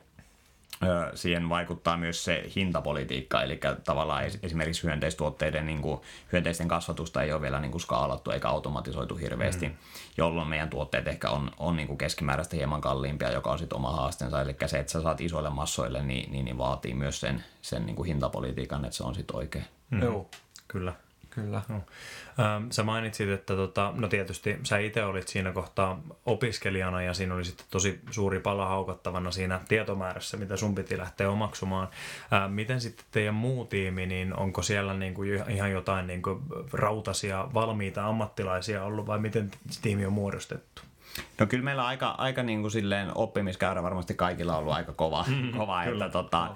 siihen 1.15 1.49
vaikuttaa 1.49 1.97
myös 1.97 2.23
se 2.23 2.43
hintapolitiikka, 2.55 3.41
eli 3.43 3.59
tavallaan 3.83 4.23
esimerkiksi 4.43 4.83
hyönteistuotteiden, 4.83 5.65
niin 5.65 5.81
kuin, 5.81 6.01
hyönteisten 6.31 6.67
kasvatusta 6.67 7.23
ei 7.23 7.33
ole 7.33 7.41
vielä 7.41 7.59
niin 7.59 7.71
kuin 7.71 7.81
skaalattu 7.81 8.31
eikä 8.31 8.49
automatisoitu 8.49 9.15
hirveästi, 9.15 9.67
mm. 9.67 9.75
jolloin 10.17 10.47
meidän 10.47 10.69
tuotteet 10.69 11.07
ehkä 11.07 11.29
on, 11.29 11.51
on 11.57 11.75
niin 11.75 11.87
kuin 11.87 11.97
keskimääräistä 11.97 12.55
hieman 12.55 12.81
kalliimpia, 12.81 13.31
joka 13.31 13.51
on 13.51 13.59
sitten 13.59 13.75
oma 13.75 13.91
haasteensa. 13.91 14.41
Eli 14.41 14.55
se, 14.65 14.79
että 14.79 14.91
sä 14.91 15.01
saat 15.01 15.21
isoille 15.21 15.49
massoille, 15.49 16.03
niin, 16.03 16.31
niin, 16.31 16.45
niin 16.45 16.57
vaatii 16.57 16.93
myös 16.93 17.19
sen, 17.19 17.43
sen 17.61 17.85
niin 17.85 17.95
kuin 17.95 18.07
hintapolitiikan, 18.07 18.85
että 18.85 18.97
se 18.97 19.03
on 19.03 19.15
sitten 19.15 19.35
oikein. 19.35 19.65
Mm. 19.91 20.01
Joo. 20.01 20.29
Kyllä. 20.67 20.93
Kyllä. 21.29 21.61
No. 21.69 21.75
Ähm, 21.75 22.69
sä 22.69 22.83
mainitsit, 22.83 23.29
että 23.29 23.55
tota, 23.55 23.93
no 23.95 24.07
tietysti 24.07 24.59
sä 24.63 24.77
itse 24.77 25.03
olit 25.05 25.27
siinä 25.27 25.51
kohtaa 25.51 26.01
opiskelijana 26.25 27.01
ja 27.01 27.13
siinä 27.13 27.35
oli 27.35 27.45
sitten 27.45 27.65
tosi 27.69 27.99
suuri 28.09 28.39
pala 28.39 28.65
haukattavana 28.65 29.31
siinä 29.31 29.59
tietomäärässä, 29.67 30.37
mitä 30.37 30.57
sun 30.57 30.75
piti 30.75 30.97
lähteä 30.97 31.29
omaksumaan. 31.29 31.87
Ähm, 32.33 32.51
miten 32.51 32.81
sitten 32.81 33.05
teidän 33.11 33.33
muu 33.33 33.65
tiimi, 33.65 34.05
niin 34.05 34.37
onko 34.37 34.61
siellä 34.61 34.93
niin 34.93 35.13
kuin 35.13 35.43
ihan 35.49 35.71
jotain 35.71 36.07
niin 36.07 36.21
kuin 36.21 36.39
rautasia, 36.73 37.47
valmiita 37.53 38.07
ammattilaisia 38.07 38.83
ollut 38.83 39.07
vai 39.07 39.19
miten 39.19 39.51
tiimi 39.81 40.05
on 40.05 40.13
muodostettu? 40.13 40.81
No 41.39 41.45
kyllä 41.45 41.63
meillä 41.63 41.85
aika, 41.85 42.09
aika 42.09 42.43
niin 42.43 42.61
kuin 42.61 42.71
silleen 42.71 43.11
oppimiskäyrä 43.15 43.83
varmasti 43.83 44.13
kaikilla 44.13 44.53
on 44.53 44.59
ollut 44.59 44.73
aika 44.73 44.93
kova, 44.93 45.25
mm, 45.27 45.51
kova 45.57 45.83
että 45.83 46.09
tota, 46.09 46.55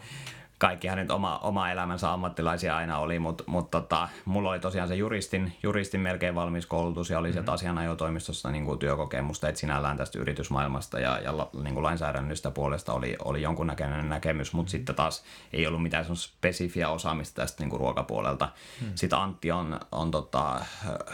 kaikkihan 0.58 0.98
nyt 0.98 1.12
oma, 1.12 1.38
oma 1.38 1.72
elämänsä 1.72 2.14
ammattilaisia 2.14 2.78
aina 2.78 2.98
oli, 2.98 3.20
mutta 3.20 3.44
mut 3.48 3.72
tota, 3.72 4.10
mulla 4.26 4.50
oli 4.50 4.60
tosiaan 4.60 4.88
se 4.88 4.96
juristin, 4.96 5.54
juristin 5.64 6.02
melkein 6.02 6.36
valmis 6.36 6.66
koulutus 6.66 7.10
ja 7.10 7.20
oli 7.20 7.28
mm-hmm. 7.28 7.34
sieltä 7.34 7.52
asianajotoimistossa 7.52 8.52
niin 8.52 8.66
kuin 8.66 8.80
työkokemusta, 8.80 9.50
että 9.50 9.62
sinällään 9.62 9.98
tästä 9.98 10.20
yritysmaailmasta 10.20 11.00
ja, 11.00 11.20
ja 11.20 11.32
niin 11.64 11.74
kuin 11.74 11.84
lainsäädännöstä 11.84 12.52
puolesta 12.52 12.94
oli, 12.94 13.16
oli 13.26 13.42
jonkunnäköinen 13.42 14.10
näkemys, 14.10 14.54
mutta 14.54 14.70
mm-hmm. 14.70 14.78
sitten 14.78 14.96
taas 14.96 15.24
ei 15.54 15.68
ollut 15.68 15.84
mitään 15.84 16.06
spesifiä 16.16 16.90
osaamista 16.90 17.42
tästä 17.42 17.64
niin 17.64 17.70
kuin 17.70 17.80
ruokapuolelta. 17.80 18.46
Mm-hmm. 18.46 18.96
Sitten 18.96 19.20
Antti 19.20 19.52
on, 19.52 19.80
on 19.92 20.12
tota, 20.12 20.66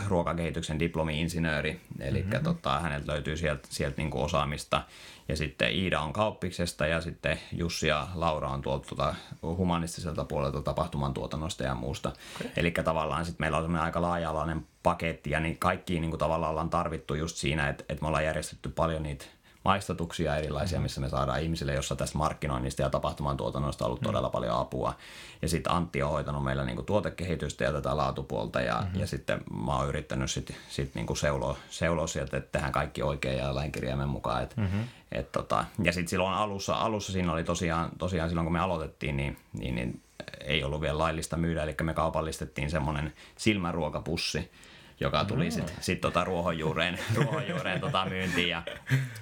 ruokakehityksen 0.08 0.80
diplomi-insinööri, 0.80 1.82
eli 2.02 2.24
mm-hmm. 2.24 2.44
tota, 2.44 2.80
häneltä 2.80 3.12
löytyy 3.12 3.38
sieltä, 3.38 3.68
sieltä 3.72 3.98
niin 3.98 4.12
kuin 4.12 4.24
osaamista 4.24 4.84
ja 5.28 5.36
sitten 5.38 5.72
Iida 5.72 6.00
on 6.00 6.14
kauppiksesta 6.14 6.88
ja 6.88 7.02
sitten 7.02 7.40
Jussi 7.52 7.88
ja 7.88 8.08
Laura 8.16 8.50
on 8.50 8.62
tuolta 8.62 8.88
tuota 8.88 9.16
humanistiselta 9.42 10.26
puolelta 10.26 10.62
tapahtuman 10.62 11.14
tuotannosta 11.14 11.64
ja 11.64 11.76
muusta. 11.76 12.10
Okay. 12.10 12.52
Eli 12.58 12.72
tavallaan 12.72 13.26
sitten 13.26 13.44
meillä 13.44 13.58
on 13.58 13.64
semmoinen 13.64 13.86
aika 13.86 14.02
laaja-alainen 14.02 14.68
paketti 14.84 15.30
ja 15.30 15.40
niin 15.40 15.58
kaikkiin 15.58 16.02
niin 16.02 16.12
kuin 16.12 16.20
tavallaan 16.20 16.50
ollaan 16.50 16.70
tarvittu 16.70 17.14
just 17.14 17.38
siinä, 17.38 17.70
että, 17.70 17.84
että 17.90 18.02
me 18.02 18.08
ollaan 18.08 18.26
järjestetty 18.26 18.70
paljon 18.70 19.04
niitä 19.04 19.26
maistatuksia 19.66 20.36
erilaisia, 20.36 20.78
mm-hmm. 20.78 20.84
missä 20.84 21.02
me 21.02 21.10
saadaan 21.10 21.42
ihmisille, 21.42 21.74
jossa 21.74 21.96
tästä 21.96 22.18
markkinoinnista 22.18 22.82
ja 22.82 22.90
tapahtuman 22.90 23.38
tuotannosta 23.38 23.86
on 23.86 23.88
ollut 23.88 24.02
mm-hmm. 24.02 24.10
todella 24.10 24.30
paljon 24.30 24.60
apua. 24.60 24.94
Ja 25.42 25.48
sitten 25.48 25.74
Antti 25.74 26.04
on 26.04 26.10
hoitanut 26.10 26.44
meillä 26.44 26.66
niinku 26.66 26.84
tuotekehitystä 26.84 27.64
ja 27.64 27.72
tätä 27.72 27.98
laatupuolta 27.98 28.62
ja, 28.62 28.82
mm-hmm. 28.82 29.00
ja 29.00 29.08
sitten 29.08 29.42
mä 29.66 29.76
oon 29.76 29.88
yrittänyt 29.88 30.32
sitten 30.32 30.56
sit 30.70 30.96
niinku 30.96 31.16
seuloa, 31.16 31.58
seuloa 31.70 32.08
sieltä, 32.08 32.38
että 32.38 32.52
tehdään 32.52 32.72
kaikki 32.72 33.04
oikein 33.04 33.38
ja 33.38 33.56
lainkirjaimen 33.56 34.10
mukaan. 34.10 34.44
Et, 34.44 34.58
mm-hmm. 34.58 34.84
et 35.12 35.32
tota, 35.32 35.66
ja 35.84 35.94
sitten 35.94 36.10
silloin 36.10 36.34
alussa, 36.34 36.76
alussa 36.76 37.12
siinä 37.12 37.34
oli 37.34 37.44
tosiaan, 37.44 37.90
tosiaan 37.98 38.30
silloin 38.30 38.46
kun 38.46 38.54
me 38.54 38.60
aloitettiin, 38.60 39.18
niin, 39.18 39.38
niin, 39.54 39.76
niin 39.76 40.02
ei 40.44 40.64
ollut 40.64 40.82
vielä 40.82 40.98
laillista 40.98 41.38
myydä, 41.38 41.64
eli 41.64 41.76
me 41.84 41.94
kaupallistettiin 41.94 42.70
semmoinen 42.70 43.14
silmäruokapussi, 43.38 44.52
joka 45.02 45.26
tuli 45.26 45.46
mm. 45.46 45.52
sitten 45.52 45.76
sit 45.80 46.02
tota 46.02 46.24
ruohonjuureen, 46.24 47.00
ruohonjuureen 47.16 47.82
tota 47.82 48.06
myyntiin 48.06 48.50
ja 48.50 48.64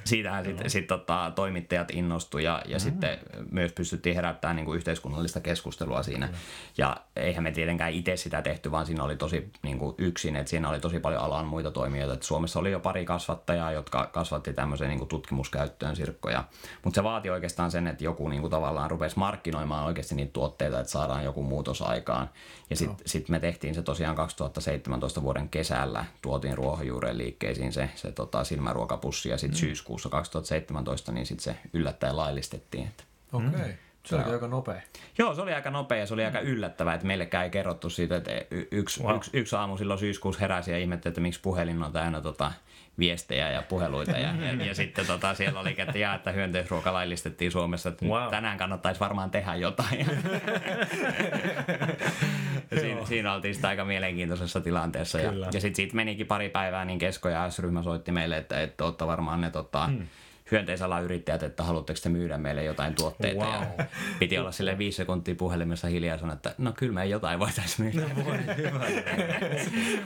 siitähän 0.04 0.46
sitten 0.46 0.70
sit 0.70 0.88
tota 0.88 1.32
toimittajat 1.36 1.92
innostui 1.92 2.44
ja, 2.44 2.62
ja 2.66 2.78
mm. 2.78 2.80
sitten 2.80 3.20
myös 3.52 3.74
pystyttiin 3.74 4.16
herättämään 4.16 4.56
niinku 4.56 4.74
yhteiskunnallista 4.74 5.40
keskustelua 5.40 6.04
siinä. 6.04 6.28
Mm. 6.28 6.34
Ja 6.78 6.98
eihän 7.16 7.44
me 7.44 7.52
tietenkään 7.52 7.92
itse 7.92 8.18
sitä 8.18 8.42
tehty, 8.42 8.72
vaan 8.72 8.86
siinä 8.86 9.04
oli 9.04 9.16
tosi 9.16 9.52
niinku 9.62 9.96
yksin, 9.98 10.36
että 10.36 10.50
siinä 10.50 10.70
oli 10.70 10.80
tosi 10.80 11.00
paljon 11.00 11.22
alan 11.22 11.46
muita 11.46 11.72
toimijoita. 11.72 12.14
Et 12.14 12.24
Suomessa 12.24 12.60
oli 12.60 12.72
jo 12.72 12.80
pari 12.80 13.06
kasvattajaa, 13.06 13.72
jotka 13.72 14.06
kasvatti 14.06 14.54
tämmöiseen 14.54 14.90
niinku 14.90 15.06
tutkimuskäyttöön 15.06 15.96
sirkkoja. 15.96 16.44
Mutta 16.84 16.96
se 16.96 17.04
vaati 17.04 17.30
oikeastaan 17.30 17.72
sen, 17.72 17.88
että 17.88 18.04
joku 18.04 18.28
niinku 18.30 18.50
tavallaan 18.50 18.92
rupesi 18.92 19.20
markkinoimaan 19.20 19.86
oikeasti 19.86 20.16
niitä 20.16 20.34
tuotteita, 20.34 20.80
että 20.80 20.92
saadaan 20.92 21.24
joku 21.24 21.44
muutos 21.44 21.82
aikaan. 21.82 22.30
Ja 22.70 22.76
sitten 22.76 22.98
no. 22.98 23.04
sit 23.06 23.30
me 23.30 23.40
tehtiin 23.40 23.76
se 23.76 23.82
tosiaan 23.82 24.16
2017 24.16 25.22
vuoden 25.22 25.50
kesä 25.50 25.80
kesällä 25.80 26.06
tuotiin 26.22 26.58
ruohonjuureen 26.58 27.18
liikkeisiin 27.18 27.74
se, 27.74 27.90
se 27.96 28.12
tota, 28.12 28.44
silmäruokapussi 28.44 29.30
ja 29.30 29.38
sitten 29.38 29.58
mm. 29.58 29.60
syyskuussa 29.60 30.10
2017 30.10 31.12
niin 31.12 31.26
sit 31.26 31.40
se 31.40 31.56
yllättäen 31.74 32.18
laillistettiin. 32.18 32.92
Okei. 33.34 33.48
Okay. 33.50 33.68
Mm. 33.68 33.74
Se 34.04 34.16
oli 34.16 34.24
aika 34.24 34.48
nopea. 34.48 34.82
Joo, 35.18 35.36
se 35.36 35.42
oli 35.42 35.54
aika 35.54 35.70
nopea 35.70 35.98
ja 35.98 36.06
se 36.06 36.14
oli 36.14 36.22
mm. 36.22 36.26
aika 36.26 36.40
yllättävää, 36.40 36.94
että 36.94 37.08
meillekään 37.08 37.44
ei 37.44 37.50
kerrottu 37.50 37.90
siitä, 37.90 38.18
että 38.18 38.32
yksi, 38.72 39.04
wow. 39.04 39.16
yksi, 39.16 39.32
yksi 39.34 39.56
aamu 39.56 39.78
silloin 39.78 40.00
syyskuussa 40.00 40.40
heräsi 40.40 40.72
ja 40.72 40.78
ihmetteli, 40.78 41.12
että 41.12 41.22
miksi 41.22 41.40
puhelin 41.42 41.84
on 41.84 41.92
täynnä 41.92 42.22
tota, 42.22 42.52
viestejä 43.00 43.52
ja 43.52 43.62
puheluita. 43.62 44.12
Ja, 44.12 44.34
ja, 44.46 44.66
ja 44.66 44.76
sitten 44.76 45.06
tota, 45.06 45.34
siellä 45.34 45.60
oli, 45.60 45.76
että, 45.78 45.98
jaa, 45.98 46.16
että 46.16 46.32
hyönteisruoka 46.32 46.94
laillistettiin 46.94 47.52
Suomessa, 47.52 47.90
että 47.90 48.06
wow. 48.06 48.30
tänään 48.30 48.58
kannattaisi 48.58 49.00
varmaan 49.00 49.32
tehdä 49.32 49.56
jotain. 49.56 50.06
siinä, 52.80 53.06
siinä 53.06 53.34
oltiin 53.34 53.56
sitä 53.56 53.68
aika 53.68 53.86
mielenkiintoisessa 53.86 54.62
tilanteessa. 54.62 55.20
Kyllä. 55.20 55.46
Ja, 55.46 55.52
ja 55.54 55.62
sitten 55.62 55.76
siitä 55.76 55.96
menikin 55.96 56.28
pari 56.28 56.50
päivää, 56.50 56.86
niin 56.86 57.00
Kesko 57.00 57.30
ja 57.30 57.50
S-ryhmä 57.50 57.84
soitti 57.84 58.12
meille, 58.12 58.38
että, 58.38 58.62
että 58.62 58.86
olette 58.86 59.08
varmaan 59.08 59.42
ne 59.42 59.50
tota, 59.50 59.88
hmm 59.88 60.08
hyönteisalan 60.52 61.04
yrittäjät, 61.04 61.44
että 61.44 61.64
haluatteko 61.64 62.00
te 62.04 62.10
myydä 62.10 62.38
meille 62.38 62.64
jotain 62.64 62.96
tuotteita. 62.96 63.46
Wow. 63.46 63.54
Ja 63.54 63.86
piti 64.20 64.38
olla 64.38 64.52
sille 64.52 64.78
viisi 64.78 64.98
sekuntia 64.98 65.36
puhelimessa 65.36 65.88
hiljaa 65.88 66.18
sanoa, 66.18 66.34
että 66.34 66.56
no 66.58 66.72
kyllä 66.72 66.94
me 66.94 67.06
jotain 67.06 67.40
voitaisiin 67.40 67.86
myydä. 67.86 68.14
No, 68.14 68.26
voi, 68.26 68.38
hyvä. 68.58 68.86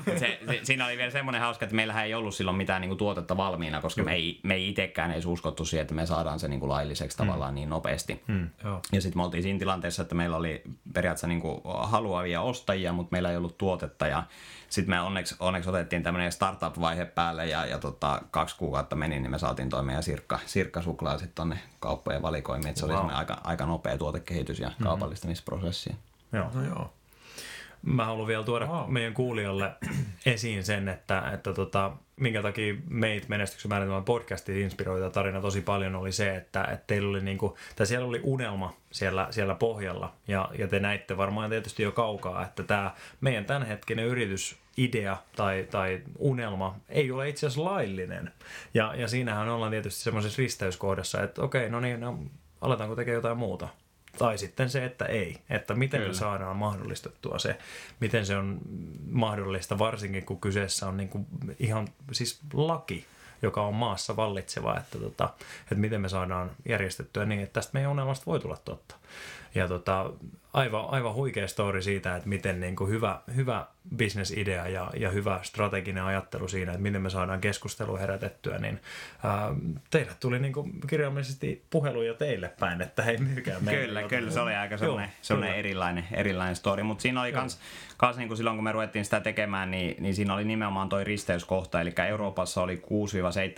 se, 0.20 0.40
se, 0.48 0.60
siinä 0.64 0.86
oli 0.86 0.98
vielä 0.98 1.12
semmoinen 1.12 1.42
hauska, 1.42 1.66
että 1.66 1.76
meillähän 1.76 2.06
ei 2.06 2.14
ollut 2.14 2.36
silloin 2.36 2.58
mitään 2.58 2.82
niinku 2.82 2.96
tuotetta 2.96 3.38
valmiina, 3.38 3.82
koska 3.82 4.02
mm. 4.02 4.06
me 4.06 4.14
ei, 4.14 4.40
me 4.44 4.54
ei 4.54 4.70
itsekään 4.70 5.12
ei 5.12 5.22
uskottu 5.26 5.66
siihen, 5.66 5.82
että 5.82 5.94
me 5.94 6.06
saadaan 6.06 6.40
se 6.40 6.48
niinku 6.48 6.70
lailliseksi 6.70 7.18
mm. 7.18 7.26
tavallaan 7.28 7.56
niin 7.56 7.70
nopeasti. 7.70 8.24
Mm. 8.28 8.50
Ja 8.92 9.02
sitten 9.02 9.20
me 9.20 9.24
oltiin 9.24 9.44
siinä 9.44 9.60
tilanteessa, 9.60 10.02
että 10.02 10.16
meillä 10.16 10.38
oli 10.38 10.62
periaatteessa 10.94 11.28
niinku 11.28 11.62
haluavia 11.66 12.42
ostajia, 12.42 12.94
mutta 12.94 13.12
meillä 13.12 13.32
ei 13.32 13.38
ollut 13.38 13.58
tuotetta 13.58 14.08
ja 14.08 14.24
sitten 14.74 14.96
me 14.96 15.02
onneksi, 15.02 15.36
onneksi 15.40 15.70
otettiin 15.70 16.04
tämmöinen 16.04 16.32
startup-vaihe 16.32 17.06
päälle 17.06 17.46
ja, 17.46 17.66
ja 17.66 17.80
tota, 17.80 18.22
kaksi 18.32 18.58
kuukautta 18.58 18.96
meni, 18.96 19.20
niin 19.20 19.32
me 19.32 19.40
saatiin 19.40 19.70
toi 19.70 19.84
meidän 19.84 20.04
sirkka, 20.04 20.40
sirkkasuklaa 20.46 21.18
sitten 21.18 21.36
tonne 21.36 21.60
kauppojen 21.80 22.22
valikoimiin. 22.22 22.70
Että 22.70 22.80
se 22.80 22.88
wow. 22.88 23.06
oli 23.06 23.14
aika, 23.14 23.42
aika 23.44 23.66
nopea 23.66 23.98
tuotekehitys 23.98 24.60
ja 24.60 24.68
mm-hmm. 24.68 24.84
kaupallistamisprosessi. 24.84 25.96
Joo. 26.32 26.50
No 26.54 26.66
joo. 26.66 26.94
Mä 27.82 28.06
haluan 28.06 28.28
vielä 28.28 28.44
tuoda 28.44 28.66
wow. 28.66 28.92
meidän 28.92 29.14
kuulijoille 29.14 29.72
esiin 30.26 30.64
sen, 30.64 30.90
että, 30.90 31.32
että 31.34 31.54
tota, 31.54 31.92
minkä 32.16 32.42
takia 32.42 32.74
meitä 32.90 33.26
menestyksen 33.30 33.70
määritelmän 33.70 34.04
podcastit 34.04 34.56
inspiroita 34.56 35.10
tarina 35.10 35.42
tosi 35.42 35.62
paljon 35.62 35.96
oli 35.96 36.12
se, 36.12 36.36
että, 36.36 36.64
että 36.64 36.88
teillä 36.88 37.10
oli 37.10 37.22
niinku, 37.22 37.58
tai 37.76 37.88
siellä 37.88 38.08
oli 38.08 38.22
unelma 38.24 38.74
siellä, 38.92 39.28
siellä 39.32 39.56
pohjalla 39.56 40.14
ja, 40.28 40.50
ja 40.60 40.68
te 40.68 40.80
näitte 40.80 41.18
varmaan 41.18 41.50
tietysti 41.50 41.84
jo 41.84 41.92
kaukaa, 41.92 42.44
että 42.44 42.64
tämä 42.64 42.92
meidän 43.22 43.46
tämänhetkinen 43.46 44.08
yritysidea 44.78 45.18
tai, 45.36 45.68
tai 45.72 46.02
unelma 46.18 46.76
ei 46.90 47.12
ole 47.12 47.30
itse 47.30 47.48
asiassa 47.48 47.64
laillinen. 47.64 48.32
Ja, 48.74 48.96
ja 48.96 49.08
siinähän 49.08 49.50
ollaan 49.50 49.72
tietysti 49.72 50.04
semmoisessa 50.04 50.42
risteyskohdassa, 50.42 51.24
että 51.24 51.42
okei, 51.42 51.70
no 51.70 51.80
niin, 51.80 52.00
no, 52.00 52.20
aletaanko 52.62 52.96
tekemään 52.96 53.16
jotain 53.16 53.38
muuta. 53.38 53.68
Tai 54.18 54.38
sitten 54.38 54.70
se, 54.70 54.86
että 54.86 55.06
ei. 55.06 55.38
Että 55.50 55.74
miten 55.74 56.00
Kyllä. 56.00 56.14
me 56.14 56.18
saadaan 56.18 56.58
mahdollistettua 56.58 57.40
se, 57.40 57.58
miten 58.00 58.26
se 58.26 58.38
on 58.38 58.60
mahdollista, 59.10 59.80
varsinkin 59.80 60.26
kun 60.26 60.40
kyseessä 60.40 60.88
on 60.88 60.98
niin 60.98 61.10
kuin 61.10 61.26
ihan 61.60 61.88
siis 62.12 62.40
laki, 62.54 63.06
joka 63.42 63.62
on 63.62 63.74
maassa 63.74 64.16
vallitseva, 64.16 64.78
että, 64.78 65.00
tota, 65.00 65.30
että 65.62 65.76
miten 65.76 66.02
me 66.02 66.10
saadaan 66.10 66.52
järjestettyä 66.70 67.26
niin, 67.26 67.42
että 67.42 67.54
tästä 67.54 67.74
meidän 67.74 67.92
unelmasta 67.92 68.26
voi 68.26 68.40
tulla 68.40 68.58
totta. 68.66 68.96
Ja 69.56 69.68
tota, 69.68 70.12
aivan, 70.54 70.86
aivan 70.90 71.14
huikea 71.14 71.48
story 71.48 71.82
siitä, 71.82 72.16
että 72.16 72.30
miten 72.30 72.60
niin 72.60 72.76
kuin 72.76 72.90
hyvä, 72.90 73.20
hyvä 73.36 73.66
bisnesidea 73.96 74.68
ja, 74.68 74.92
ja 74.98 75.10
hyvä 75.10 75.40
strateginen 75.44 76.04
ajattelu 76.04 76.48
siinä, 76.48 76.72
että 76.72 76.82
miten 76.82 77.02
me 77.02 77.10
saadaan 77.10 77.42
keskustelua 77.42 77.98
herätettyä, 77.98 78.58
niin 78.58 78.80
ää, 79.24 79.56
teille 79.90 80.12
tuli 80.20 80.40
niin 80.40 80.54
kuin 80.54 80.82
kirjaimellisesti 80.88 81.66
puheluja 81.70 82.14
teille 82.14 82.52
päin, 82.60 82.82
että 82.82 83.04
hei 83.04 83.18
myykää 83.18 83.60
meille. 83.60 83.86
Kyllä, 83.86 84.04
kyllä, 84.04 84.32
se 84.32 84.40
oli 84.40 84.56
aika 84.56 84.78
sellainen, 84.78 85.10
Joo, 85.10 85.18
sellainen 85.22 85.58
erilainen, 85.58 86.08
erilainen 86.12 86.56
story, 86.56 86.84
mutta 86.84 87.02
siinä 87.02 87.22
oli 87.22 87.32
kans, 87.32 87.60
kans 87.98 88.18
niin 88.18 88.28
kuin 88.28 88.38
silloin 88.38 88.58
kun 88.58 88.64
me 88.64 88.72
ruvettiin 88.72 89.06
sitä 89.06 89.20
tekemään, 89.20 89.72
niin, 89.72 90.04
niin 90.04 90.16
siinä 90.16 90.34
oli 90.34 90.46
nimenomaan 90.46 90.90
toi 90.90 91.04
risteyskohta, 91.04 91.82
eli 91.82 91.94
Euroopassa 92.08 92.62
oli 92.62 92.82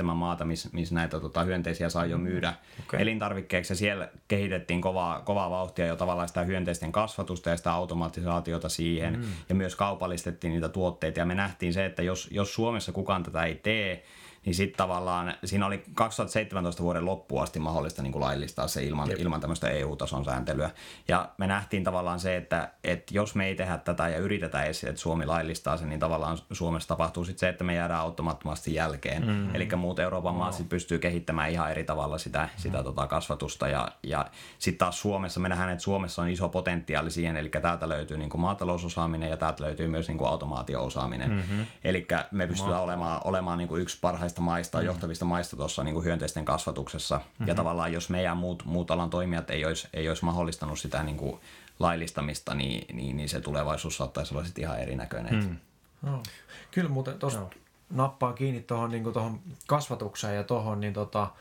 6-7 0.02 0.04
maata, 0.04 0.46
missä 0.46 0.70
mis 0.74 0.92
näitä 0.92 1.20
tota, 1.20 1.44
hyönteisiä 1.44 1.90
saa 1.90 2.06
jo 2.06 2.18
myydä 2.18 2.54
okay. 2.80 3.02
elintarvikkeeksi. 3.02 3.74
Ja 3.74 3.78
siellä 3.78 4.10
kehitettiin 4.28 4.82
kovaa, 4.82 5.22
kovaa 5.22 5.45
vauhtia 5.50 5.88
jo 5.88 5.96
tavallaan 5.96 6.28
sitä 6.28 6.44
hyönteisten 6.44 6.92
kasvatusta 6.92 7.50
ja 7.50 7.58
sitä 7.58 7.74
automatisaatiota 7.74 8.70
siihen 8.70 9.20
mm. 9.20 9.26
ja 9.50 9.56
myös 9.56 9.76
kaupallistettiin 9.76 10.54
niitä 10.54 10.70
tuotteita 10.70 11.20
ja 11.20 11.26
me 11.26 11.36
nähtiin 11.36 11.74
se, 11.74 11.86
että 11.86 12.04
jos, 12.04 12.28
jos 12.32 12.54
Suomessa 12.54 12.92
kukaan 12.92 13.24
tätä 13.24 13.44
ei 13.44 13.56
tee, 13.56 14.04
niin 14.46 14.56
sitten 14.56 14.78
tavallaan 14.78 15.34
siinä 15.46 15.66
oli 15.66 15.84
2017 15.94 16.84
vuoden 16.84 17.06
loppuun 17.06 17.44
asti 17.44 17.60
mahdollista 17.60 18.02
niin 18.02 18.12
kuin 18.12 18.24
laillistaa 18.24 18.68
se 18.68 18.84
ilman, 18.84 19.12
ilman 19.18 19.42
tämmöistä 19.42 19.70
EU-tason 19.70 20.26
sääntelyä. 20.26 20.70
Ja 21.08 21.30
me 21.38 21.48
nähtiin 21.48 21.84
tavallaan 21.84 22.20
se, 22.20 22.38
että, 22.38 22.72
että 22.84 23.14
jos 23.14 23.36
me 23.36 23.48
ei 23.48 23.56
tehdä 23.56 23.78
tätä 23.78 24.10
ja 24.10 24.18
yritetä 24.18 24.64
edes, 24.64 24.84
että 24.84 25.02
Suomi 25.02 25.26
laillistaa 25.26 25.78
sen, 25.78 25.90
niin 25.90 26.00
tavallaan 26.00 26.38
Suomessa 26.52 26.88
tapahtuu 26.88 27.26
sitten 27.26 27.40
se, 27.40 27.50
että 27.50 27.64
me 27.64 27.76
jäädään 27.76 28.00
automaattomasti 28.00 28.74
jälkeen. 28.74 29.26
Mm. 29.28 29.56
Eli 29.56 29.70
muut 29.76 30.00
Euroopan 30.00 30.34
no. 30.34 30.40
maat 30.40 30.54
sit 30.54 30.70
pystyy 30.70 31.00
kehittämään 31.00 31.52
ihan 31.52 31.72
eri 31.72 31.84
tavalla 31.84 32.18
sitä, 32.18 32.44
mm. 32.44 32.62
sitä 32.62 32.84
tota 32.84 33.08
kasvatusta. 33.08 33.68
Ja, 33.68 33.92
ja 34.04 34.26
sitten 34.60 34.78
taas 34.78 35.02
Suomessa, 35.02 35.40
me 35.40 35.50
nähdään, 35.50 35.70
että 35.70 35.84
Suomessa 35.84 36.22
on 36.22 36.30
iso 36.30 36.50
potentiaali 36.50 37.12
siihen, 37.12 37.38
eli 37.38 37.50
täältä 37.50 37.90
löytyy 37.90 38.18
niin 38.18 38.30
kuin 38.30 38.42
maatalousosaaminen 38.42 39.30
ja 39.30 39.38
täältä 39.38 39.64
löytyy 39.64 39.88
myös 39.88 40.08
niin 40.08 40.18
kuin 40.18 40.30
automaatio-osaaminen. 40.30 41.32
Mm-hmm. 41.32 41.66
Eli 41.84 42.08
me 42.32 42.48
pystytään 42.48 42.82
olemaan, 42.82 43.22
olemaan 43.24 43.58
niin 43.58 43.68
kuin 43.68 43.82
yksi 43.82 43.98
parhaista 44.02 44.35
parhaista 44.36 44.42
maista, 44.42 44.78
mm. 44.80 44.86
johtavista 44.86 45.26
maista 45.26 45.56
tuossa 45.56 45.84
niin 45.84 46.04
hyönteisten 46.04 46.46
kasvatuksessa. 46.46 47.18
Mm-hmm. 47.18 47.48
Ja 47.48 47.56
tavallaan 47.56 47.94
jos 47.94 48.10
meidän 48.10 48.38
muut, 48.38 48.66
muut 48.66 48.92
alan 48.92 49.10
toimijat 49.10 49.50
ei 49.50 49.66
olisi, 49.66 49.88
ei 49.94 50.10
olisi 50.10 50.26
mahdollistanut 50.26 50.80
sitä 50.80 51.04
niin 51.04 51.18
kuin 51.18 51.40
laillistamista, 51.80 52.54
niin, 52.54 52.96
niin, 52.96 53.18
niin 53.18 53.30
se 53.30 53.42
tulevaisuus 53.42 53.98
saattaisi 53.98 54.34
olla 54.34 54.46
sitten 54.46 54.64
ihan 54.64 54.80
erinäköinen. 54.80 55.36
Mm. 55.36 55.58
No. 56.02 56.24
Kyllä 56.72 56.90
muuten 56.90 57.20
tuosta 57.20 57.40
no. 57.40 57.50
nappaan 57.90 58.34
kiinni 58.34 58.62
tuohon 58.62 58.92
niin 58.92 59.14
tohon 59.14 59.40
kasvatukseen 59.68 60.36
ja 60.36 60.44
tuohon, 60.44 60.80
niin 60.80 60.94
tota, 60.94 61.32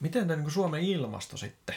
miten 0.00 0.28
niin 0.28 0.50
Suomen 0.50 0.82
ilmasto 0.82 1.36
sitten? 1.36 1.76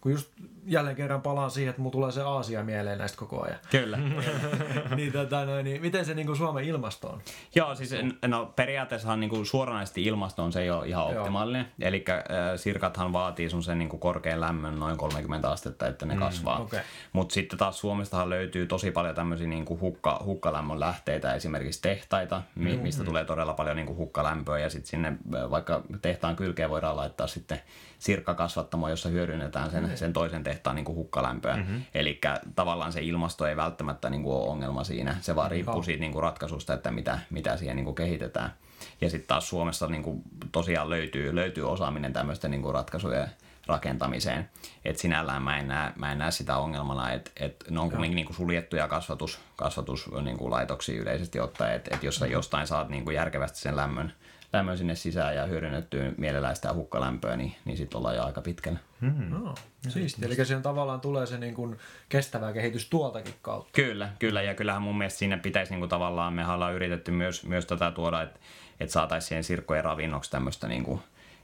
Kun 0.00 0.12
just 0.12 0.30
jälleen 0.66 0.96
kerran 0.96 1.22
palaan 1.22 1.50
siihen, 1.50 1.70
että 1.70 1.82
mulla 1.82 1.92
tulee 1.92 2.12
se 2.12 2.22
Aasia 2.22 2.64
mieleen 2.64 2.98
näistä 2.98 3.18
koko 3.18 3.44
ajan. 3.44 3.58
Kyllä. 3.70 3.98
niin, 4.96 5.12
tota, 5.12 5.44
no, 5.44 5.62
niin, 5.62 5.80
miten 5.80 6.04
se 6.04 6.14
niin 6.14 6.26
kuin 6.26 6.36
Suomen 6.36 6.64
ilmasto 6.64 7.08
on? 7.08 7.22
Joo, 7.54 7.74
siis 7.74 7.90
no, 8.26 8.52
periaatteessahan 8.56 9.20
niin 9.20 9.30
kuin 9.30 9.46
suoranaisesti 9.46 10.04
ilmasto 10.04 10.42
on 10.42 10.52
se 10.52 10.62
ei 10.62 10.70
ole 10.70 10.88
ihan 10.88 11.04
optimaalinen. 11.04 11.66
Eli 11.80 12.04
äh, 12.08 12.24
sirkathan 12.56 13.12
vaatii 13.12 13.50
sun 13.50 13.62
sen 13.62 13.78
niin 13.78 13.88
kuin 13.88 14.00
korkean 14.00 14.40
lämmön 14.40 14.78
noin 14.78 14.96
30 14.96 15.50
astetta, 15.50 15.86
että 15.86 16.06
ne 16.06 16.14
mm, 16.14 16.20
kasvaa. 16.20 16.60
Okay. 16.60 16.80
Mutta 17.12 17.34
sitten 17.34 17.58
taas 17.58 17.80
Suomestahan 17.80 18.30
löytyy 18.30 18.66
tosi 18.66 18.90
paljon 18.90 19.14
tämmöisiä 19.14 19.46
niin 19.46 19.64
kuin 19.64 19.80
hukka, 19.80 20.22
hukkalämmön 20.24 20.80
lähteitä, 20.80 21.34
esimerkiksi 21.34 21.82
tehtaita, 21.82 22.42
mi- 22.54 22.76
mistä 22.76 23.02
mm. 23.02 23.06
tulee 23.06 23.24
todella 23.24 23.54
paljon 23.54 23.76
niin 23.76 23.86
kuin 23.86 23.98
hukkalämpöä 23.98 24.58
ja 24.58 24.70
sitten 24.70 24.90
sinne 24.90 25.12
vaikka 25.50 25.82
tehtaan 26.02 26.36
kylkeen 26.36 26.70
voidaan 26.70 26.96
laittaa 26.96 27.26
sitten 27.26 27.60
sirkkakasvattamo, 27.98 28.88
jossa 28.88 29.08
hyödynnetään 29.08 29.70
sen, 29.70 29.85
sen 29.94 30.12
toisen 30.12 30.44
tehtaan 30.44 30.76
niin 30.76 30.84
kuin 30.84 30.96
hukkalämpöä. 30.96 31.56
Mm-hmm. 31.56 31.82
Eli 31.94 32.20
tavallaan 32.56 32.92
se 32.92 33.00
ilmasto 33.02 33.46
ei 33.46 33.56
välttämättä 33.56 34.10
niin 34.10 34.22
kuin 34.22 34.36
ole 34.36 34.48
ongelma 34.48 34.84
siinä. 34.84 35.16
Se 35.20 35.36
vaan 35.36 35.50
riippuu 35.50 35.82
siitä 35.82 36.00
niin 36.00 36.12
kuin 36.12 36.22
ratkaisusta, 36.22 36.74
että 36.74 36.90
mitä, 36.90 37.18
mitä 37.30 37.56
siihen 37.56 37.76
niin 37.76 37.84
kuin 37.84 37.94
kehitetään. 37.94 38.54
Ja 39.00 39.10
sitten 39.10 39.28
taas 39.28 39.48
Suomessa 39.48 39.86
niin 39.86 40.02
kuin 40.02 40.22
tosiaan 40.52 40.90
löytyy, 40.90 41.34
löytyy 41.34 41.70
osaaminen 41.70 42.12
tämmöisten 42.12 42.50
niin 42.50 42.62
kuin 42.62 42.74
ratkaisujen 42.74 43.30
rakentamiseen. 43.66 44.50
Et 44.84 44.98
sinällään 44.98 45.42
mä 45.42 45.58
en 45.58 45.68
näe, 45.68 45.92
mä 45.96 46.12
en 46.12 46.18
näe 46.18 46.30
sitä 46.30 46.56
ongelmana, 46.56 47.12
että 47.12 47.30
et 47.36 47.64
ne 47.70 47.80
on 47.80 47.90
kuitenkin 47.90 48.16
niin 48.16 48.26
kuin 48.26 48.36
suljettuja 48.36 48.88
kasvatus, 48.88 49.40
kasvatuslaitoksia 49.56 50.92
niin 50.92 51.02
yleisesti 51.02 51.40
ottaen, 51.40 51.74
että 51.74 51.94
et 51.94 52.02
jos 52.02 52.16
sä 52.16 52.26
jostain 52.26 52.66
saat 52.66 52.88
niin 52.88 53.04
kuin 53.04 53.14
järkevästi 53.14 53.58
sen 53.58 53.76
lämmön, 53.76 54.12
lämmön 54.52 54.78
sinne 54.78 54.94
sisään 54.94 55.36
ja 55.36 55.46
hyödynnettyä 55.46 56.12
mielellään 56.16 56.56
sitä 56.56 56.72
hukkalämpöä, 56.72 57.36
niin, 57.36 57.54
niin 57.64 57.76
sitten 57.76 57.98
ollaan 57.98 58.16
jo 58.16 58.24
aika 58.24 58.40
pitkällä. 58.40 58.78
Hmm. 59.00 59.28
No, 59.28 59.54
siisti. 59.88 60.26
Eli 60.26 60.34
siihen 60.34 60.62
tavallaan 60.62 61.00
tulee 61.00 61.26
se 61.26 61.38
niin 61.38 61.54
kuin 61.54 61.78
kestävä 62.08 62.52
kehitys 62.52 62.90
tuoltakin 62.90 63.34
kautta. 63.42 63.70
Kyllä, 63.72 64.08
kyllä. 64.18 64.42
Ja 64.42 64.54
kyllähän 64.54 64.82
mun 64.82 64.98
mielestä 64.98 65.18
siinä 65.18 65.38
pitäisi 65.38 65.72
niin 65.72 65.80
kuin 65.80 65.88
tavallaan, 65.88 66.32
me 66.32 66.48
ollaan 66.48 66.74
yritetty 66.74 67.10
myös, 67.10 67.44
myös 67.46 67.66
tätä 67.66 67.90
tuoda, 67.90 68.22
että, 68.22 68.40
että 68.80 68.92
saataisiin 68.92 69.28
siihen 69.28 69.44
sirkkojen 69.44 69.84
ravinnoksi 69.84 70.30
tämmöistä 70.30 70.68
niin 70.68 70.84
kuin 70.84 71.00